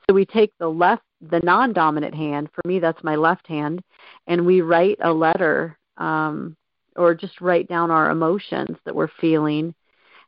So 0.08 0.14
we 0.14 0.26
take 0.26 0.52
the 0.58 0.68
left, 0.68 1.02
the 1.20 1.40
non-dominant 1.40 2.14
hand. 2.14 2.48
For 2.54 2.62
me, 2.66 2.78
that's 2.78 3.02
my 3.02 3.16
left 3.16 3.46
hand, 3.46 3.82
and 4.26 4.44
we 4.44 4.60
write 4.60 4.98
a 5.00 5.12
letter, 5.12 5.78
um, 5.96 6.56
or 6.96 7.14
just 7.14 7.40
write 7.40 7.68
down 7.68 7.90
our 7.90 8.10
emotions 8.10 8.76
that 8.84 8.94
we're 8.94 9.08
feeling, 9.20 9.74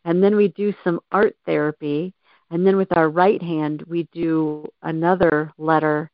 and 0.05 0.23
then 0.23 0.37
we 0.37 0.49
do 0.49 0.75
some 0.83 1.01
art 1.13 1.37
therapy. 1.45 2.13
And 2.51 2.65
then 2.65 2.77
with 2.77 2.97
our 2.97 3.09
right 3.11 3.43
hand, 3.43 3.83
we 3.89 4.09
do 4.13 4.67
another 4.83 5.53
letter 5.59 6.11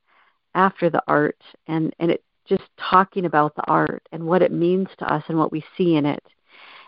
after 0.54 0.90
the 0.90 1.02
art, 1.06 1.40
and 1.66 1.94
and 1.98 2.10
it 2.10 2.24
just 2.46 2.64
talking 2.78 3.26
about 3.26 3.54
the 3.54 3.64
art 3.68 4.02
and 4.12 4.26
what 4.26 4.42
it 4.42 4.52
means 4.52 4.88
to 4.98 5.12
us 5.12 5.22
and 5.28 5.38
what 5.38 5.52
we 5.52 5.64
see 5.76 5.94
in 5.96 6.06
it. 6.06 6.24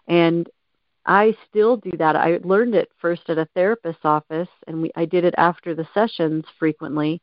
And 0.09 0.49
I 1.07 1.37
still 1.49 1.77
do 1.77 1.91
that. 1.99 2.17
I 2.17 2.39
learned 2.43 2.75
it 2.75 2.91
first 3.01 3.23
at 3.29 3.39
a 3.39 3.49
therapist's 3.55 4.05
office, 4.05 4.49
and 4.67 4.83
we, 4.83 4.91
I 4.97 5.05
did 5.05 5.25
it 5.25 5.35
after 5.37 5.75
the 5.75 5.87
sessions 5.93 6.45
frequently. 6.59 7.21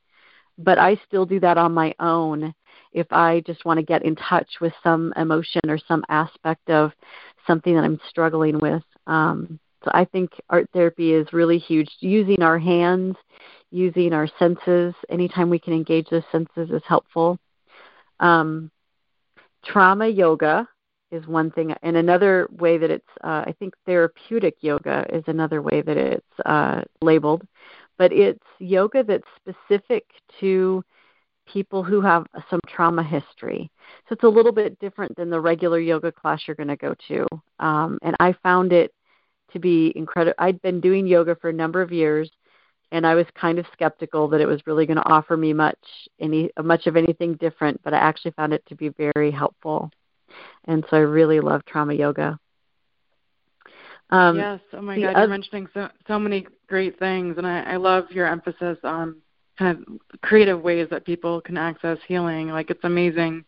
But 0.57 0.77
I 0.77 0.99
still 1.07 1.25
do 1.25 1.39
that 1.39 1.57
on 1.57 1.73
my 1.73 1.93
own 1.99 2.53
if 2.93 3.07
I 3.11 3.41
just 3.47 3.65
want 3.65 3.79
to 3.79 3.85
get 3.85 4.03
in 4.03 4.15
touch 4.15 4.49
with 4.59 4.73
some 4.83 5.13
emotion 5.15 5.61
or 5.67 5.79
some 5.87 6.03
aspect 6.09 6.69
of 6.69 6.91
something 7.47 7.73
that 7.73 7.83
I'm 7.83 7.99
struggling 8.09 8.59
with. 8.59 8.83
Um, 9.07 9.59
so 9.83 9.91
I 9.93 10.05
think 10.05 10.31
art 10.49 10.69
therapy 10.73 11.13
is 11.13 11.33
really 11.33 11.57
huge. 11.57 11.89
Using 11.99 12.43
our 12.43 12.59
hands, 12.59 13.15
using 13.71 14.13
our 14.13 14.27
senses, 14.37 14.93
anytime 15.09 15.49
we 15.49 15.57
can 15.57 15.73
engage 15.73 16.09
those 16.09 16.23
senses 16.31 16.69
is 16.69 16.83
helpful. 16.87 17.39
Um, 18.19 18.69
trauma 19.65 20.07
yoga 20.07 20.67
is 21.11 21.27
one 21.27 21.51
thing, 21.51 21.73
and 21.83 21.97
another 21.97 22.47
way 22.51 22.77
that 22.77 22.89
it's 22.89 23.07
uh, 23.23 23.43
I 23.45 23.55
think 23.59 23.73
therapeutic 23.85 24.55
yoga 24.61 25.05
is 25.13 25.23
another 25.27 25.61
way 25.61 25.81
that 25.81 25.97
it's 25.97 26.39
uh, 26.45 26.81
labeled, 27.01 27.45
but 27.97 28.11
it's 28.13 28.43
yoga 28.59 29.03
that's 29.03 29.27
specific 29.35 30.05
to 30.39 30.83
people 31.47 31.83
who 31.83 32.01
have 32.01 32.25
some 32.49 32.59
trauma 32.67 33.03
history. 33.03 33.69
So 34.07 34.13
it's 34.13 34.23
a 34.23 34.29
little 34.29 34.51
bit 34.51 34.79
different 34.79 35.15
than 35.17 35.29
the 35.29 35.41
regular 35.41 35.79
yoga 35.79 36.11
class 36.11 36.41
you're 36.47 36.55
going 36.55 36.67
to 36.69 36.77
go 36.77 36.95
to, 37.07 37.27
um, 37.59 37.99
and 38.01 38.15
I 38.19 38.33
found 38.43 38.73
it 38.73 38.93
to 39.53 39.59
be 39.59 39.91
incredible. 39.95 40.35
I'd 40.39 40.61
been 40.61 40.79
doing 40.79 41.05
yoga 41.07 41.35
for 41.35 41.49
a 41.49 41.53
number 41.53 41.81
of 41.81 41.91
years, 41.91 42.29
and 42.91 43.05
I 43.05 43.15
was 43.15 43.25
kind 43.35 43.59
of 43.59 43.65
skeptical 43.73 44.27
that 44.29 44.41
it 44.41 44.47
was 44.47 44.61
really 44.65 44.85
going 44.85 44.97
to 44.97 45.09
offer 45.09 45.37
me 45.37 45.53
much 45.53 45.77
any 46.19 46.49
much 46.63 46.87
of 46.87 46.95
anything 46.95 47.35
different, 47.35 47.81
but 47.83 47.93
I 47.93 47.97
actually 47.97 48.31
found 48.31 48.53
it 48.53 48.63
to 48.67 48.75
be 48.75 48.89
very 49.13 49.31
helpful. 49.31 49.91
And 50.65 50.85
so 50.89 50.97
I 50.97 51.01
really 51.01 51.39
love 51.39 51.65
trauma 51.65 51.93
yoga. 51.93 52.39
Um, 54.11 54.37
yes. 54.37 54.59
Oh 54.73 54.81
my 54.81 54.99
God, 54.99 55.17
you're 55.17 55.27
mentioning 55.27 55.67
so 55.73 55.87
so 56.07 56.19
many 56.19 56.45
great 56.67 56.99
things, 56.99 57.37
and 57.37 57.47
I, 57.47 57.61
I 57.61 57.75
love 57.77 58.11
your 58.11 58.27
emphasis 58.27 58.77
on 58.83 59.15
kind 59.57 59.77
of 59.77 60.21
creative 60.21 60.61
ways 60.61 60.87
that 60.91 61.05
people 61.05 61.39
can 61.41 61.57
access 61.57 61.97
healing. 62.07 62.49
Like 62.49 62.69
it's 62.69 62.83
amazing. 62.83 63.45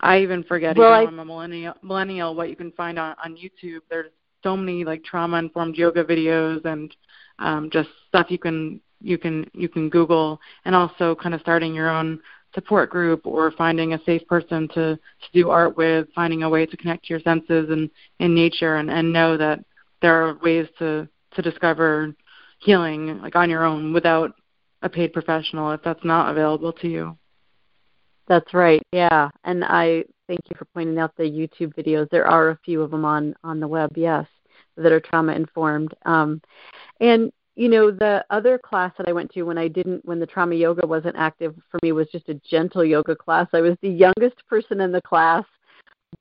I 0.00 0.20
even 0.20 0.44
forget. 0.44 0.76
Well, 0.76 0.94
even 0.94 1.06
I, 1.06 1.10
I'm 1.10 1.18
a 1.18 1.24
millennial. 1.24 1.74
Millennial, 1.82 2.34
what 2.34 2.48
you 2.48 2.56
can 2.56 2.70
find 2.72 2.98
on 2.98 3.16
on 3.24 3.36
YouTube. 3.36 3.80
There's 3.90 4.12
so 4.44 4.56
many 4.56 4.84
like 4.84 5.02
trauma 5.02 5.38
informed 5.38 5.76
yoga 5.76 6.04
videos 6.04 6.64
and 6.64 6.94
um, 7.40 7.68
just 7.72 7.88
stuff 8.08 8.26
you 8.30 8.38
can 8.38 8.80
you 9.00 9.18
can 9.18 9.50
you 9.52 9.68
can 9.68 9.88
Google, 9.90 10.40
and 10.64 10.76
also 10.76 11.16
kind 11.16 11.34
of 11.34 11.40
starting 11.40 11.74
your 11.74 11.90
own 11.90 12.20
support 12.54 12.90
group 12.90 13.26
or 13.26 13.50
finding 13.52 13.92
a 13.92 14.04
safe 14.04 14.26
person 14.26 14.68
to 14.68 14.96
to 14.96 15.28
do 15.32 15.50
art 15.50 15.76
with, 15.76 16.08
finding 16.14 16.42
a 16.42 16.48
way 16.48 16.66
to 16.66 16.76
connect 16.76 17.04
to 17.04 17.10
your 17.10 17.20
senses 17.20 17.70
and 17.70 17.90
in 18.20 18.34
nature, 18.34 18.76
and 18.76 18.90
and 18.90 19.12
know 19.12 19.36
that 19.36 19.60
there 20.02 20.26
are 20.26 20.38
ways 20.42 20.66
to 20.78 21.08
to 21.34 21.42
discover 21.42 22.14
healing 22.60 23.20
like 23.20 23.36
on 23.36 23.50
your 23.50 23.64
own 23.64 23.92
without 23.92 24.32
a 24.82 24.88
paid 24.88 25.12
professional 25.12 25.72
if 25.72 25.82
that's 25.82 26.04
not 26.04 26.30
available 26.30 26.72
to 26.72 26.88
you. 26.88 27.16
That's 28.26 28.52
right. 28.52 28.82
Yeah, 28.92 29.30
and 29.44 29.64
I 29.64 30.04
thank 30.26 30.40
you 30.50 30.56
for 30.56 30.66
pointing 30.66 30.98
out 30.98 31.16
the 31.16 31.24
YouTube 31.24 31.74
videos. 31.74 32.10
There 32.10 32.26
are 32.26 32.50
a 32.50 32.58
few 32.64 32.82
of 32.82 32.90
them 32.90 33.04
on 33.04 33.34
on 33.42 33.60
the 33.60 33.68
web. 33.68 33.92
Yes, 33.96 34.26
that 34.76 34.92
are 34.92 35.00
trauma 35.00 35.32
informed. 35.32 35.94
Um, 36.04 36.40
and 37.00 37.32
you 37.58 37.68
know, 37.68 37.90
the 37.90 38.24
other 38.30 38.56
class 38.56 38.92
that 38.96 39.08
I 39.08 39.12
went 39.12 39.32
to 39.32 39.42
when 39.42 39.58
I 39.58 39.66
didn't, 39.66 40.04
when 40.04 40.20
the 40.20 40.26
trauma 40.26 40.54
yoga 40.54 40.86
wasn't 40.86 41.16
active 41.16 41.56
for 41.68 41.80
me, 41.82 41.90
was 41.90 42.06
just 42.12 42.28
a 42.28 42.40
gentle 42.48 42.84
yoga 42.84 43.16
class. 43.16 43.48
I 43.52 43.60
was 43.60 43.76
the 43.82 43.88
youngest 43.88 44.46
person 44.46 44.80
in 44.80 44.92
the 44.92 45.02
class. 45.02 45.42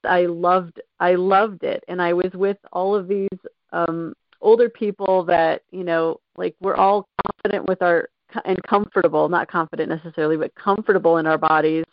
I 0.03 0.25
loved, 0.25 0.82
I 1.00 1.13
loved 1.13 1.63
it, 1.63 1.84
and 1.88 2.01
I 2.01 2.12
was 2.12 2.32
with 2.34 2.58
all 2.74 2.96
of 2.96 3.08
these 3.08 3.29
um, 3.72 4.15
older 4.41 4.67
people 4.67 5.24
that 5.25 5.62
you 5.70 5.84
know, 5.84 6.20
like 6.38 6.56
we're 6.60 6.75
all 6.75 7.08
confident 7.27 7.67
with 7.67 7.84
our 7.84 8.10
and 8.46 8.62
comfortable, 8.63 9.29
not 9.29 9.48
confident 9.48 9.89
necessarily, 9.89 10.38
but 10.38 10.56
comfortable 10.56 11.17
in 11.17 11.27
our 11.27 11.38
bodies, 11.38 11.86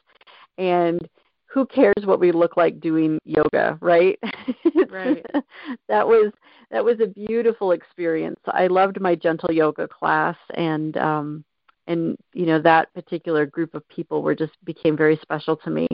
and 0.56 1.06
who 1.54 1.64
cares 1.66 1.94
what 2.04 2.18
we 2.18 2.32
look 2.32 2.56
like 2.56 2.80
doing 2.80 3.20
yoga, 3.24 3.78
right? 3.80 4.18
right. 4.90 5.24
that 5.88 6.06
was 6.06 6.32
that 6.72 6.84
was 6.84 6.98
a 7.00 7.06
beautiful 7.06 7.70
experience. 7.70 8.40
I 8.46 8.66
loved 8.66 9.00
my 9.00 9.14
gentle 9.14 9.52
yoga 9.52 9.86
class 9.86 10.36
and 10.54 10.96
um 10.96 11.44
and 11.86 12.16
you 12.32 12.46
know 12.46 12.60
that 12.60 12.92
particular 12.92 13.46
group 13.46 13.74
of 13.74 13.88
people 13.88 14.20
were 14.20 14.34
just 14.34 14.52
became 14.64 14.96
very 14.96 15.16
special 15.22 15.56
to 15.58 15.70
me. 15.70 15.86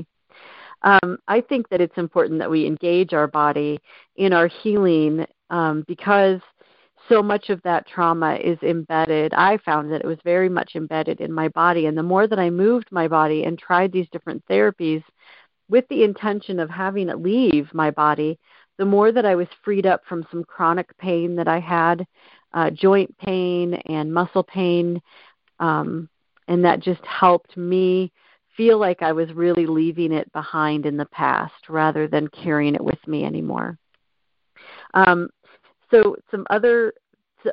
Um, 0.83 1.19
I 1.29 1.43
think 1.43 1.69
that 1.69 1.83
it's 1.83 1.99
important 1.99 2.39
that 2.39 2.51
we 2.51 2.67
engage 2.67 3.13
our 3.13 3.27
body 3.27 3.79
in 4.17 4.33
our 4.33 4.47
healing 4.47 5.27
um, 5.51 5.85
because 5.87 6.41
so 7.11 7.23
much 7.23 7.51
of 7.51 7.61
that 7.63 7.87
trauma 7.87 8.37
is 8.37 8.59
embedded. 8.63 9.35
I 9.35 9.59
found 9.59 9.91
that 9.93 10.01
it 10.01 10.07
was 10.07 10.19
very 10.25 10.49
much 10.49 10.73
embedded 10.77 11.21
in 11.21 11.33
my 11.33 11.49
body. 11.49 11.87
And 11.87 11.99
the 11.99 12.03
more 12.03 12.27
that 12.27 12.39
I 12.39 12.51
moved 12.51 12.87
my 12.91 13.09
body 13.09 13.45
and 13.45 13.59
tried 13.59 13.93
these 13.93 14.09
different 14.13 14.43
therapies, 14.49 15.03
with 15.71 15.87
the 15.89 16.03
intention 16.03 16.59
of 16.59 16.69
having 16.69 17.09
it 17.09 17.23
leave 17.23 17.73
my 17.73 17.91
body, 17.91 18.39
the 18.77 18.85
more 18.85 19.13
that 19.13 19.25
I 19.25 19.37
was 19.37 19.47
freed 19.65 19.87
up 19.87 20.03
from 20.09 20.27
some 20.31 20.45
chronic 20.45 20.97
pain 20.99 21.37
that 21.37 21.49
I 21.49 21.61
had, 21.61 22.07
uh, 22.53 22.71
joint 22.71 23.17
pain 23.19 23.75
and 23.87 24.13
muscle 24.13 24.43
pain, 24.43 25.01
um, 25.61 26.09
and 26.49 26.65
that 26.65 26.81
just 26.81 27.05
helped 27.07 27.57
me 27.57 28.13
feel 28.57 28.79
like 28.79 29.01
I 29.01 29.13
was 29.13 29.33
really 29.33 29.67
leaving 29.67 30.13
it 30.13 30.31
behind 30.33 30.87
in 30.87 30.97
the 30.97 31.07
past 31.07 31.69
rather 31.69 32.09
than 32.09 32.29
carrying 32.29 32.75
it 32.75 32.85
with 32.85 32.99
me 33.07 33.25
anymore. 33.25 33.79
Um, 34.95 35.31
so 35.91 36.17
some 36.31 36.47
other 36.51 36.93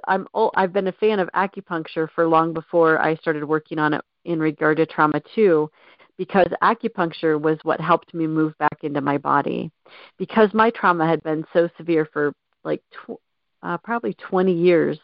I'm 0.08 0.28
I've 0.56 0.74
been 0.74 0.88
a 0.88 0.94
fan 0.94 1.20
of 1.20 1.30
acupuncture 1.34 2.10
for 2.14 2.28
long 2.28 2.54
before 2.54 3.00
I 3.00 3.16
started 3.16 3.46
working 3.46 3.80
on 3.80 3.94
it 3.94 4.02
in 4.26 4.40
regard 4.40 4.78
to 4.78 4.86
trauma 4.86 5.22
too 5.34 5.70
because 6.18 6.48
acupuncture 6.62 7.40
was 7.40 7.58
what 7.64 7.80
helped 7.80 8.14
me 8.14 8.28
move 8.28 8.58
back 8.58 8.80
into 8.84 9.02
my 9.02 9.18
body. 9.18 9.72
Because 10.18 10.54
my 10.54 10.70
trauma 10.72 11.08
had 11.08 11.22
been 11.24 11.46
so 11.54 11.70
severe 11.78 12.08
for 12.12 12.34
like 12.64 12.82
tw- 12.92 13.22
uh, 13.64 13.78
probably 13.78 14.14
20 14.16 14.54
years, 14.54 15.00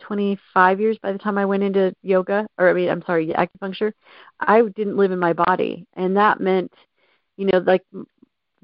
25 0.00 0.80
years 0.80 0.98
by 1.02 1.12
the 1.12 1.18
time 1.18 1.38
I 1.38 1.44
went 1.44 1.62
into 1.62 1.94
yoga, 2.02 2.46
or 2.58 2.68
I 2.68 2.72
mean, 2.72 2.88
I'm 2.88 3.02
sorry, 3.06 3.28
acupuncture, 3.28 3.92
I 4.40 4.62
didn't 4.76 4.96
live 4.96 5.12
in 5.12 5.18
my 5.18 5.32
body. 5.32 5.86
And 5.94 6.16
that 6.16 6.40
meant, 6.40 6.72
you 7.36 7.46
know, 7.46 7.58
like 7.58 7.82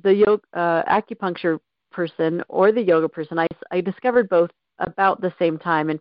the 0.02 0.14
yoga, 0.14 0.42
uh, 0.54 0.82
acupuncture 0.84 1.58
person 1.92 2.42
or 2.48 2.72
the 2.72 2.82
yoga 2.82 3.08
person, 3.08 3.38
I, 3.38 3.46
I 3.70 3.80
discovered 3.80 4.28
both 4.28 4.50
about 4.78 5.20
the 5.20 5.32
same 5.38 5.58
time. 5.58 5.90
And 5.90 6.00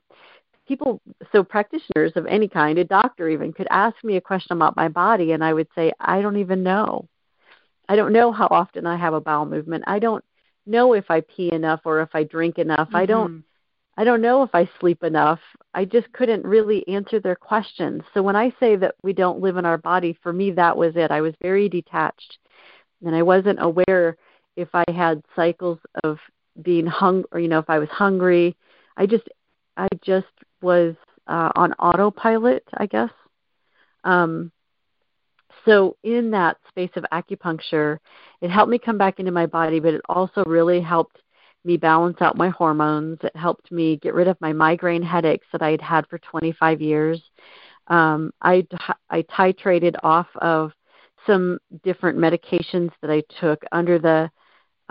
people 0.70 1.02
so 1.32 1.44
practitioners 1.44 2.14
of 2.16 2.28
any 2.28 2.48
kind 2.48 2.78
a 2.78 2.84
doctor 2.84 3.28
even 3.28 3.52
could 3.52 3.68
ask 3.72 3.96
me 4.04 4.16
a 4.18 4.22
question 4.22 4.56
about 4.56 4.76
my 4.76 4.88
body 4.88 5.32
and 5.32 5.44
i 5.44 5.52
would 5.52 5.68
say 5.76 5.92
i 6.00 6.22
don't 6.22 6.38
even 6.38 6.64
know. 6.64 7.08
I 7.90 7.96
don't 7.96 8.14
know 8.14 8.32
how 8.32 8.48
often 8.52 8.86
i 8.86 8.96
have 8.96 9.16
a 9.16 9.20
bowel 9.20 9.48
movement. 9.48 9.84
I 9.88 9.98
don't 9.98 10.24
know 10.68 10.94
if 10.94 11.06
i 11.10 11.22
pee 11.22 11.52
enough 11.52 11.82
or 11.86 12.02
if 12.02 12.10
i 12.14 12.24
drink 12.24 12.60
enough. 12.60 12.90
Mm-hmm. 12.90 13.04
i 13.04 13.06
don't 13.08 13.32
mm-hmm. 13.32 14.02
i 14.02 14.04
don't 14.04 14.22
know 14.22 14.44
if 14.44 14.54
i 14.54 14.70
sleep 14.80 15.04
enough. 15.04 15.40
I 15.74 15.86
just 15.86 16.12
couldn't 16.14 16.46
really 16.46 16.88
answer 16.88 17.20
their 17.20 17.36
questions. 17.36 18.04
So 18.14 18.22
when 18.22 18.36
i 18.36 18.54
say 18.60 18.76
that 18.76 18.94
we 19.02 19.12
don't 19.12 19.42
live 19.42 19.58
in 19.58 19.66
our 19.66 19.80
body 19.80 20.16
for 20.22 20.32
me 20.32 20.52
that 20.52 20.78
was 20.78 20.94
it. 20.96 21.10
I 21.10 21.22
was 21.22 21.34
very 21.42 21.68
detached 21.68 22.38
and 23.04 23.16
i 23.16 23.24
wasn't 23.24 23.60
aware 23.70 24.18
if 24.56 24.70
i 24.74 24.86
had 24.90 25.24
cycles 25.36 25.80
of 26.04 26.20
being 26.62 26.86
hung 26.86 27.24
or 27.32 27.40
you 27.40 27.48
know 27.48 27.60
if 27.66 27.70
i 27.72 27.80
was 27.80 27.90
hungry. 27.90 28.56
I 28.98 29.08
just 29.08 29.28
i 29.80 29.88
just 30.04 30.28
was 30.62 30.96
uh, 31.28 31.52
on 31.56 31.74
autopilot, 31.74 32.64
I 32.76 32.86
guess. 32.86 33.12
Um, 34.04 34.52
so 35.66 35.96
in 36.04 36.32
that 36.32 36.58
space 36.68 36.92
of 36.96 37.06
acupuncture, 37.12 38.00
it 38.42 38.50
helped 38.50 38.72
me 38.72 38.80
come 38.80 38.98
back 38.98 39.20
into 39.20 39.32
my 39.32 39.46
body, 39.46 39.80
but 39.80 39.94
it 39.94 40.02
also 40.10 40.44
really 40.46 40.82
helped 40.82 41.22
me 41.64 41.78
balance 41.78 42.18
out 42.22 42.38
my 42.38 42.50
hormones. 42.50 43.20
It 43.24 43.36
helped 43.36 43.72
me 43.72 43.98
get 43.98 44.14
rid 44.14 44.28
of 44.28 44.40
my 44.42 44.54
migraine 44.54 45.04
headaches 45.04 45.46
that 45.52 45.62
I 45.62 45.72
had 45.72 45.82
had 45.82 46.08
for 46.08 46.18
25 46.20 46.82
years. 46.82 47.22
Um, 47.88 48.32
I, 48.42 48.66
I 49.10 49.24
titrated 49.24 49.96
off 50.04 50.28
of 50.38 50.72
some 51.28 51.60
different 51.84 52.18
medications 52.18 52.92
that 53.02 53.12
I 53.12 53.22
took 53.40 53.62
under 53.72 54.00
the 54.00 54.32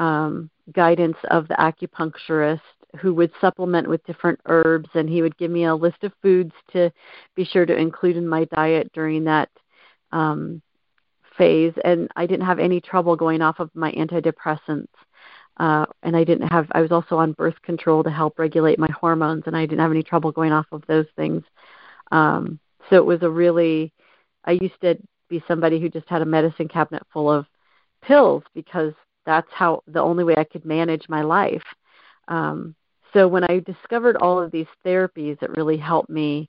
um, 0.03 0.51
guidance 0.73 1.17
of 1.31 1.49
the 1.49 1.55
acupuncturist 1.55 2.61
who 3.01 3.15
would 3.15 3.31
supplement 3.41 3.89
with 3.89 4.05
different 4.07 4.41
herbs 4.47 4.89
and 4.95 5.09
he 5.09 5.23
would 5.23 5.37
give 5.37 5.51
me 5.51 5.65
a 5.65 5.75
list 5.75 6.03
of 6.03 6.13
foods 6.23 6.53
to 6.73 6.91
be 7.35 7.45
sure 7.45 7.67
to 7.67 7.77
include 7.77 8.17
in 8.17 8.27
my 8.27 8.45
diet 8.47 8.91
during 8.93 9.25
that 9.25 9.49
um 10.13 10.63
phase. 11.37 11.75
And 11.85 12.09
I 12.17 12.27
didn't 12.27 12.47
have 12.47 12.59
any 12.59 12.81
trouble 12.81 13.15
going 13.15 13.43
off 13.43 13.61
of 13.61 13.71
my 13.75 13.93
antidepressants 13.93 14.89
uh 15.59 15.87
and 16.03 16.17
I 16.17 16.25
didn't 16.25 16.49
have 16.49 16.67
I 16.73 16.81
was 16.81 16.93
also 16.93 17.17
on 17.17 17.33
birth 17.33 17.61
control 17.63 18.03
to 18.05 18.11
help 18.11 18.39
regulate 18.39 18.79
my 18.79 18.91
hormones 18.99 19.45
and 19.47 19.57
I 19.57 19.67
didn't 19.67 19.81
have 19.81 19.91
any 19.91 20.03
trouble 20.03 20.33
going 20.33 20.53
off 20.53 20.67
of 20.73 20.83
those 20.87 21.07
things. 21.17 21.45
Um 22.11 22.59
so 22.89 22.97
it 22.97 23.05
was 23.05 23.23
a 23.23 23.31
really 23.31 23.93
I 24.45 24.53
used 24.53 24.81
to 24.81 24.97
be 25.29 25.43
somebody 25.47 25.79
who 25.79 25.91
just 25.91 26.09
had 26.09 26.23
a 26.23 26.27
medicine 26.27 26.69
cabinet 26.69 27.03
full 27.13 27.31
of 27.31 27.47
pills 28.03 28.43
because 28.55 28.95
that's 29.27 29.49
how 29.53 29.83
the 29.87 30.01
only 30.01 30.25
way 30.25 30.35
I 30.39 30.45
could 30.45 30.65
manage 30.65 31.07
my 31.09 31.23
life. 31.23 31.63
Um, 32.29 32.75
so 33.13 33.29
when 33.29 33.45
I 33.45 33.61
discovered 33.61 34.17
all 34.17 34.41
of 34.41 34.51
these 34.51 34.67
therapies, 34.85 35.43
it 35.43 35.57
really 35.57 35.77
helped 35.77 36.11
me 36.11 36.49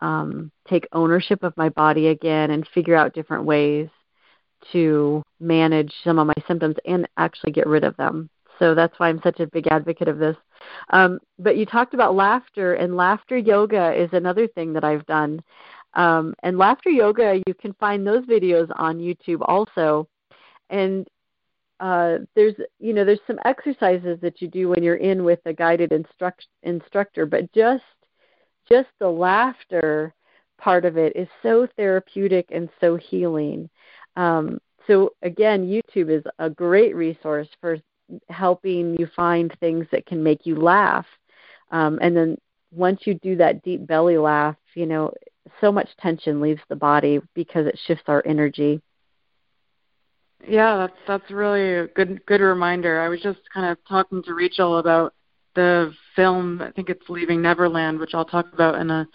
um, 0.00 0.50
take 0.68 0.86
ownership 0.92 1.42
of 1.42 1.56
my 1.56 1.68
body 1.70 2.08
again 2.08 2.50
and 2.50 2.68
figure 2.74 2.94
out 2.94 3.14
different 3.14 3.44
ways 3.44 3.88
to 4.72 5.22
manage 5.40 5.92
some 6.04 6.18
of 6.18 6.26
my 6.26 6.34
symptoms 6.46 6.76
and 6.84 7.08
actually 7.16 7.52
get 7.52 7.66
rid 7.66 7.84
of 7.84 7.96
them. 7.96 8.28
So 8.58 8.74
that's 8.74 8.98
why 8.98 9.08
I'm 9.08 9.20
such 9.22 9.40
a 9.40 9.46
big 9.46 9.68
advocate 9.68 10.08
of 10.08 10.18
this. 10.18 10.36
Um, 10.90 11.20
but 11.38 11.56
you 11.56 11.64
talked 11.64 11.94
about 11.94 12.16
laughter, 12.16 12.74
and 12.74 12.96
laughter 12.96 13.38
yoga 13.38 13.92
is 13.92 14.10
another 14.12 14.48
thing 14.48 14.72
that 14.72 14.84
I've 14.84 15.06
done. 15.06 15.40
Um, 15.94 16.34
and 16.42 16.58
laughter 16.58 16.90
yoga, 16.90 17.40
you 17.46 17.54
can 17.54 17.72
find 17.74 18.06
those 18.06 18.24
videos 18.26 18.68
on 18.76 18.98
YouTube 18.98 19.42
also. 19.42 20.08
And 20.70 21.06
uh, 21.80 22.18
there's 22.34 22.54
you 22.78 22.92
know 22.92 23.04
there's 23.04 23.20
some 23.26 23.38
exercises 23.44 24.18
that 24.20 24.40
you 24.42 24.48
do 24.48 24.68
when 24.68 24.82
you're 24.82 24.96
in 24.96 25.24
with 25.24 25.40
a 25.46 25.52
guided 25.52 25.92
instruct, 25.92 26.46
instructor, 26.62 27.26
but 27.26 27.52
just 27.52 27.84
just 28.68 28.88
the 28.98 29.08
laughter 29.08 30.14
part 30.58 30.84
of 30.84 30.96
it 30.96 31.14
is 31.14 31.28
so 31.42 31.66
therapeutic 31.76 32.46
and 32.50 32.68
so 32.80 32.96
healing. 32.96 33.70
Um, 34.16 34.58
so 34.86 35.10
again, 35.22 35.66
YouTube 35.66 36.10
is 36.10 36.24
a 36.38 36.50
great 36.50 36.96
resource 36.96 37.48
for 37.60 37.78
helping 38.28 38.96
you 38.98 39.08
find 39.14 39.54
things 39.60 39.86
that 39.92 40.06
can 40.06 40.22
make 40.22 40.46
you 40.46 40.56
laugh. 40.56 41.06
Um, 41.70 41.98
and 42.02 42.16
then 42.16 42.36
once 42.72 43.02
you 43.04 43.14
do 43.14 43.36
that 43.36 43.62
deep 43.62 43.86
belly 43.86 44.18
laugh, 44.18 44.56
you 44.74 44.86
know, 44.86 45.12
so 45.60 45.72
much 45.72 45.88
tension 46.00 46.40
leaves 46.40 46.60
the 46.68 46.76
body 46.76 47.20
because 47.34 47.66
it 47.66 47.78
shifts 47.86 48.04
our 48.08 48.22
energy. 48.26 48.80
Yeah, 50.46 50.76
that's 50.76 50.98
that's 51.06 51.30
really 51.30 51.74
a 51.74 51.86
good 51.88 52.24
good 52.26 52.40
reminder. 52.40 53.00
I 53.00 53.08
was 53.08 53.20
just 53.20 53.40
kind 53.52 53.66
of 53.70 53.78
talking 53.88 54.22
to 54.22 54.34
Rachel 54.34 54.78
about 54.78 55.14
the 55.54 55.92
film. 56.14 56.62
I 56.62 56.70
think 56.70 56.88
it's 56.88 57.08
Leaving 57.08 57.42
Neverland, 57.42 57.98
which 57.98 58.14
I'll 58.14 58.24
talk 58.24 58.52
about 58.52 58.76
in 58.76 58.90
a 58.90 59.06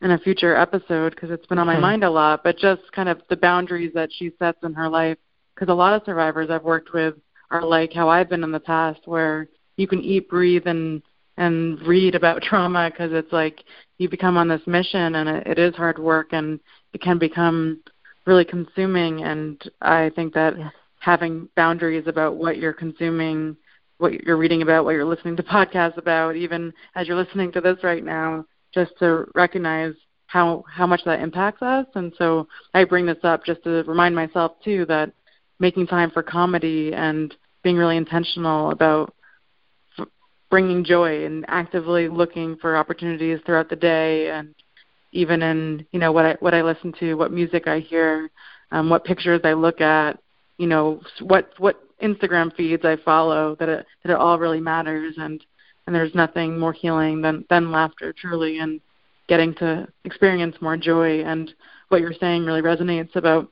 in 0.00 0.12
a 0.12 0.18
future 0.18 0.56
episode 0.56 1.14
because 1.14 1.30
it's 1.30 1.46
been 1.46 1.58
on 1.58 1.66
my 1.66 1.74
okay. 1.74 1.82
mind 1.82 2.04
a 2.04 2.10
lot. 2.10 2.44
But 2.44 2.58
just 2.58 2.82
kind 2.92 3.08
of 3.08 3.20
the 3.28 3.36
boundaries 3.36 3.92
that 3.94 4.10
she 4.12 4.30
sets 4.38 4.58
in 4.62 4.72
her 4.74 4.88
life, 4.88 5.18
because 5.54 5.68
a 5.68 5.74
lot 5.74 5.94
of 5.94 6.04
survivors 6.04 6.50
I've 6.50 6.62
worked 6.62 6.92
with 6.92 7.14
are 7.50 7.64
like 7.64 7.92
how 7.92 8.08
I've 8.08 8.28
been 8.28 8.44
in 8.44 8.52
the 8.52 8.60
past, 8.60 9.00
where 9.06 9.48
you 9.76 9.88
can 9.88 10.00
eat, 10.00 10.28
breathe, 10.28 10.66
and 10.66 11.02
and 11.36 11.80
read 11.82 12.14
about 12.14 12.42
trauma 12.42 12.90
because 12.90 13.12
it's 13.12 13.32
like 13.32 13.64
you 13.98 14.08
become 14.08 14.36
on 14.36 14.48
this 14.48 14.66
mission 14.66 15.16
and 15.16 15.28
it, 15.28 15.46
it 15.46 15.58
is 15.58 15.74
hard 15.74 15.98
work 15.98 16.28
and 16.32 16.60
it 16.92 17.00
can 17.00 17.18
become 17.18 17.80
really 18.28 18.44
consuming 18.44 19.22
and 19.22 19.70
I 19.80 20.10
think 20.14 20.34
that 20.34 20.56
yes. 20.56 20.70
having 21.00 21.48
boundaries 21.56 22.06
about 22.06 22.36
what 22.36 22.58
you're 22.58 22.74
consuming, 22.74 23.56
what 23.96 24.12
you're 24.12 24.36
reading 24.36 24.60
about, 24.60 24.84
what 24.84 24.92
you're 24.92 25.06
listening 25.06 25.34
to 25.36 25.42
podcasts 25.42 25.96
about, 25.96 26.36
even 26.36 26.72
as 26.94 27.08
you're 27.08 27.16
listening 27.16 27.50
to 27.52 27.62
this 27.62 27.78
right 27.82 28.04
now, 28.04 28.44
just 28.72 28.92
to 28.98 29.24
recognize 29.34 29.94
how 30.26 30.62
how 30.70 30.86
much 30.86 31.00
that 31.06 31.20
impacts 31.20 31.62
us. 31.62 31.86
And 31.94 32.12
so 32.18 32.46
I 32.74 32.84
bring 32.84 33.06
this 33.06 33.24
up 33.24 33.46
just 33.46 33.64
to 33.64 33.82
remind 33.84 34.14
myself 34.14 34.52
too 34.62 34.84
that 34.86 35.10
making 35.58 35.86
time 35.86 36.10
for 36.10 36.22
comedy 36.22 36.92
and 36.92 37.34
being 37.62 37.76
really 37.76 37.96
intentional 37.96 38.70
about 38.70 39.14
bringing 40.50 40.84
joy 40.84 41.24
and 41.24 41.46
actively 41.48 42.08
looking 42.08 42.56
for 42.56 42.76
opportunities 42.76 43.40
throughout 43.44 43.70
the 43.70 43.76
day 43.76 44.30
and 44.30 44.54
even 45.12 45.42
in 45.42 45.86
you 45.92 45.98
know 45.98 46.12
what 46.12 46.26
I 46.26 46.36
what 46.40 46.54
I 46.54 46.62
listen 46.62 46.92
to, 47.00 47.14
what 47.14 47.32
music 47.32 47.66
I 47.66 47.80
hear, 47.80 48.30
um, 48.72 48.90
what 48.90 49.04
pictures 49.04 49.40
I 49.44 49.54
look 49.54 49.80
at, 49.80 50.18
you 50.58 50.66
know 50.66 51.00
what 51.20 51.52
what 51.58 51.82
Instagram 52.02 52.54
feeds 52.54 52.84
I 52.84 52.96
follow. 52.96 53.56
That 53.58 53.68
it 53.68 53.86
that 54.04 54.12
it 54.12 54.16
all 54.16 54.38
really 54.38 54.60
matters, 54.60 55.14
and 55.18 55.44
and 55.86 55.94
there's 55.94 56.14
nothing 56.14 56.58
more 56.58 56.72
healing 56.72 57.22
than 57.22 57.44
than 57.48 57.72
laughter, 57.72 58.12
truly, 58.12 58.58
and 58.58 58.80
getting 59.28 59.54
to 59.56 59.86
experience 60.04 60.56
more 60.60 60.76
joy. 60.76 61.22
And 61.22 61.52
what 61.88 62.00
you're 62.00 62.12
saying 62.12 62.44
really 62.44 62.62
resonates 62.62 63.16
about 63.16 63.48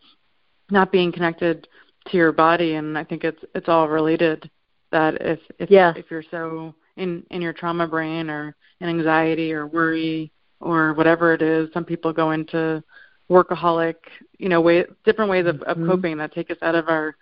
not 0.70 0.92
being 0.92 1.12
connected 1.12 1.68
to 2.08 2.16
your 2.16 2.32
body, 2.32 2.74
and 2.74 2.96
I 2.98 3.04
think 3.04 3.24
it's 3.24 3.42
it's 3.54 3.68
all 3.68 3.88
related. 3.88 4.50
That 4.92 5.20
if 5.20 5.40
if 5.58 5.70
yeah. 5.70 5.92
if 5.96 6.10
you're 6.10 6.24
so 6.30 6.74
in 6.96 7.24
in 7.30 7.42
your 7.42 7.52
trauma 7.52 7.86
brain 7.86 8.30
or 8.30 8.54
in 8.80 8.88
anxiety 8.88 9.52
or 9.52 9.66
worry 9.66 10.30
or 10.60 10.94
whatever 10.94 11.32
it 11.32 11.42
is. 11.42 11.68
Some 11.72 11.84
people 11.84 12.12
go 12.12 12.30
into 12.30 12.82
workaholic, 13.30 13.96
you 14.38 14.48
know, 14.48 14.60
way 14.60 14.84
different 15.04 15.30
ways 15.30 15.46
of, 15.46 15.62
of 15.62 15.76
mm-hmm. 15.76 15.88
coping 15.88 16.16
that 16.18 16.32
take 16.32 16.50
us 16.50 16.58
out 16.62 16.74
of 16.74 16.88
our 16.88 17.16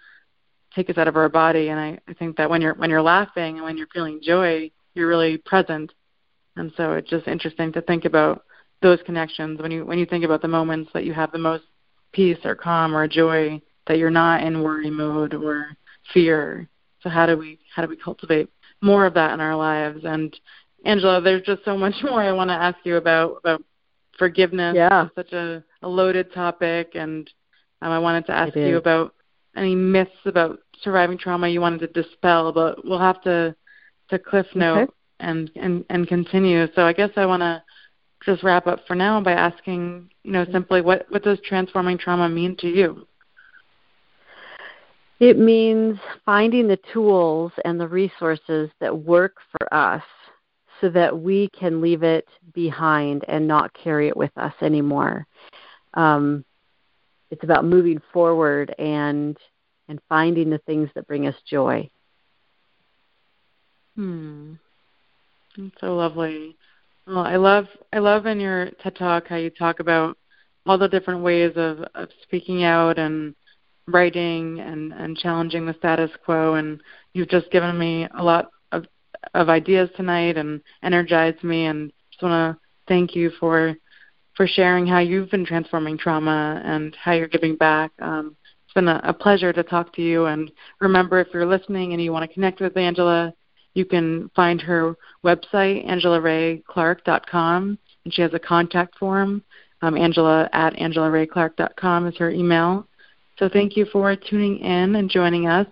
take 0.75 0.91
us 0.91 0.99
out 0.99 1.09
of 1.09 1.17
our 1.17 1.29
body. 1.29 1.69
And 1.69 1.79
I, 1.79 1.99
I 2.09 2.15
think 2.15 2.37
that 2.37 2.51
when 2.51 2.61
you're 2.61 2.75
when 2.75 2.91
you're 2.91 3.03
laughing 3.03 3.57
and 3.57 3.65
when 3.65 3.77
you're 3.77 3.89
feeling 3.89 4.21
joy, 4.23 4.71
you're 4.95 5.09
really 5.09 5.39
present. 5.39 5.93
And 6.57 6.73
so 6.77 6.93
it's 6.93 7.11
just 7.11 7.27
interesting 7.27 7.73
to 7.73 7.83
think 7.83 8.05
about 8.05 8.45
those 8.83 8.99
connections 9.07 9.61
when 9.61 9.71
you 9.71 9.85
when 9.85 9.99
you 9.99 10.07
think 10.07 10.25
about 10.25 10.43
the 10.43 10.49
moments 10.49 10.91
that 10.95 11.05
you 11.05 11.15
have 11.15 11.33
the 11.33 11.39
most 11.39 11.65
peace 12.13 12.39
or 12.45 12.55
calm 12.55 12.95
or 12.95 13.09
joy 13.09 13.61
that 13.87 13.99
you're 13.99 14.11
not 14.11 14.43
in 14.43 14.63
worry 14.63 14.91
mode 14.91 15.35
or 15.35 15.77
fear. 16.13 16.69
So 17.01 17.09
how 17.09 17.27
do 17.27 17.37
we 17.37 17.59
how 17.75 17.83
do 17.83 17.89
we 17.89 17.97
cultivate 17.97 18.51
more 18.81 19.07
of 19.07 19.15
that 19.15 19.33
in 19.33 19.41
our 19.41 19.57
lives? 19.57 20.05
And 20.05 20.35
Angela, 20.85 21.21
there's 21.21 21.43
just 21.43 21.65
so 21.65 21.77
much 21.77 21.95
more 22.03 22.23
I 22.23 22.33
want 22.33 22.51
to 22.51 22.55
ask 22.55 22.79
you 22.85 22.97
about 22.97 23.39
about 23.39 23.63
forgiveness. 24.19 24.75
Yeah. 24.77 25.07
It's 25.07 25.15
such 25.15 25.33
a, 25.33 25.65
a 25.83 25.89
loaded 25.89 26.33
topic, 26.33 26.93
and 26.95 27.29
um, 27.83 27.91
I 27.91 27.99
wanted 27.99 28.27
to 28.27 28.33
ask 28.33 28.55
you 28.55 28.77
about 28.77 29.15
any 29.57 29.75
myths 29.75 30.11
about 30.25 30.59
surviving 30.83 31.19
trauma 31.19 31.49
you 31.49 31.61
wanted 31.61 31.81
to 31.81 32.03
dispel, 32.03 32.53
but 32.53 32.85
we'll 32.85 32.99
have 32.99 33.23
to 33.23 33.55
to 34.11 34.19
cliff 34.19 34.47
note 34.55 34.83
okay. 34.83 34.93
and, 35.21 35.51
and 35.57 35.85
and 35.91 36.07
continue. 36.07 36.67
So 36.75 36.83
I 36.83 36.93
guess 36.93 37.11
I 37.17 37.27
want 37.27 37.43
to 37.43 37.63
just 38.25 38.43
wrap 38.43 38.67
up 38.67 38.81
for 38.87 38.95
now 38.95 39.21
by 39.21 39.33
asking, 39.33 40.11
you 40.23 40.33
know, 40.33 40.47
simply 40.53 40.81
what 40.81 41.07
what 41.09 41.23
does 41.23 41.39
transforming 41.45 41.99
trauma 41.99 42.29
mean 42.29 42.57
to 42.57 42.69
you? 42.69 43.07
It 45.21 45.39
means 45.39 45.99
finding 46.27 46.69
the 46.69 46.79
tools 46.93 47.53
and 47.65 47.81
the 47.81 47.89
resources 47.89 48.69
that 48.81 48.97
work 48.97 49.37
for 49.53 49.73
us 49.73 50.03
so 50.81 50.89
that 50.91 51.19
we 51.19 51.49
can 51.59 51.81
leave 51.81 52.03
it 52.03 52.27
behind 52.53 53.25
and 53.29 53.47
not 53.47 53.73
carry 53.75 54.09
it 54.09 54.17
with 54.17 54.37
us 54.37 54.55
anymore. 54.61 55.27
Um, 55.95 56.45
it's 57.31 57.45
about 57.45 57.65
moving 57.65 58.01
forward 58.13 58.75
and 58.79 59.37
and 59.89 60.01
finding 60.09 60.49
the 60.49 60.59
things 60.59 60.89
that 60.95 61.07
bring 61.07 61.27
us 61.27 61.35
joy. 61.49 61.89
Hmm. 63.97 64.55
That's 65.57 65.81
so 65.81 65.95
lovely. 65.95 66.57
Well, 67.07 67.19
I 67.19 67.37
love 67.37 67.67
I 67.93 67.99
love 67.99 68.27
in 68.27 68.41
your 68.41 68.71
TED 68.83 68.97
talk 68.97 69.29
how 69.29 69.37
you 69.37 69.51
talk 69.51 69.81
about 69.81 70.17
all 70.67 70.79
the 70.79 70.89
different 70.89 71.23
ways 71.23 71.53
of, 71.57 71.81
of 71.95 72.09
speaking 72.23 72.65
out 72.65 72.99
and 72.99 73.35
writing 73.87 74.61
and, 74.61 74.93
and 74.93 75.17
challenging 75.17 75.67
the 75.67 75.75
status 75.75 76.11
quo 76.25 76.55
and 76.55 76.81
you've 77.13 77.29
just 77.29 77.51
given 77.51 77.79
me 77.79 78.09
a 78.17 78.23
lot 78.23 78.47
of 79.33 79.49
ideas 79.49 79.91
tonight 79.97 80.37
and 80.37 80.61
energized 80.83 81.43
me 81.43 81.67
and 81.67 81.93
just 82.11 82.23
want 82.23 82.57
to 82.57 82.61
thank 82.89 83.15
you 83.15 83.31
for 83.41 83.77
for 84.37 84.47
sharing 84.47 84.87
how 84.87 84.99
you've 84.99 85.31
been 85.31 85.47
transforming 85.47 85.97
trauma 85.97 86.61
and 86.65 86.97
how 86.97 87.13
you're 87.13 87.29
giving 87.29 87.57
back. 87.57 87.93
Um, 88.01 88.37
it's 88.65 88.75
been 88.75 88.89
a, 88.89 89.01
a 89.05 89.13
pleasure 89.13 89.53
to 89.53 89.63
talk 89.63 89.95
to 89.95 90.03
you. 90.03 90.27
And 90.27 90.51
remember, 90.81 91.21
if 91.21 91.29
you're 91.33 91.47
listening 91.47 91.93
and 91.93 92.03
you 92.03 92.13
want 92.13 92.29
to 92.29 92.35
connect 92.35 92.61
with 92.61 92.77
Angela, 92.77 93.33
you 93.75 93.85
can 93.85 94.31
find 94.35 94.61
her 94.61 94.97
website, 95.25 95.87
angelarayclark.com, 95.89 97.79
and 98.05 98.15
she 98.15 98.23
has 98.23 98.35
a 98.35 98.39
contact 98.39 98.99
form. 98.99 99.43
Um, 99.83 99.97
Angela 99.97 100.49
at 100.53 100.75
angelarayclark.com 100.75 102.07
is 102.09 102.17
her 102.17 102.31
email. 102.31 102.89
So 103.39 103.49
thank 103.49 103.77
you 103.77 103.87
for 103.93 104.15
tuning 104.17 104.59
in 104.59 104.97
and 104.97 105.11
joining 105.11 105.47
us. 105.47 105.67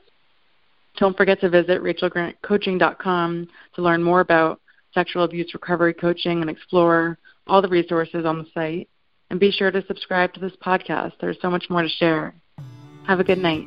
Don't 0.98 1.16
forget 1.16 1.40
to 1.40 1.48
visit 1.48 1.82
rachelgrantcoaching.com 1.82 3.48
to 3.74 3.82
learn 3.82 4.02
more 4.02 4.20
about 4.20 4.60
sexual 4.94 5.24
abuse 5.24 5.52
recovery 5.54 5.94
coaching 5.94 6.40
and 6.40 6.50
explore 6.50 7.18
all 7.46 7.62
the 7.62 7.68
resources 7.68 8.24
on 8.24 8.38
the 8.38 8.46
site. 8.54 8.88
And 9.30 9.40
be 9.40 9.50
sure 9.50 9.70
to 9.70 9.84
subscribe 9.86 10.34
to 10.34 10.40
this 10.40 10.52
podcast. 10.64 11.12
There's 11.20 11.38
so 11.40 11.50
much 11.50 11.70
more 11.70 11.82
to 11.82 11.88
share. 11.88 12.34
Have 13.06 13.18
a 13.18 13.24
good 13.24 13.38
night. 13.38 13.66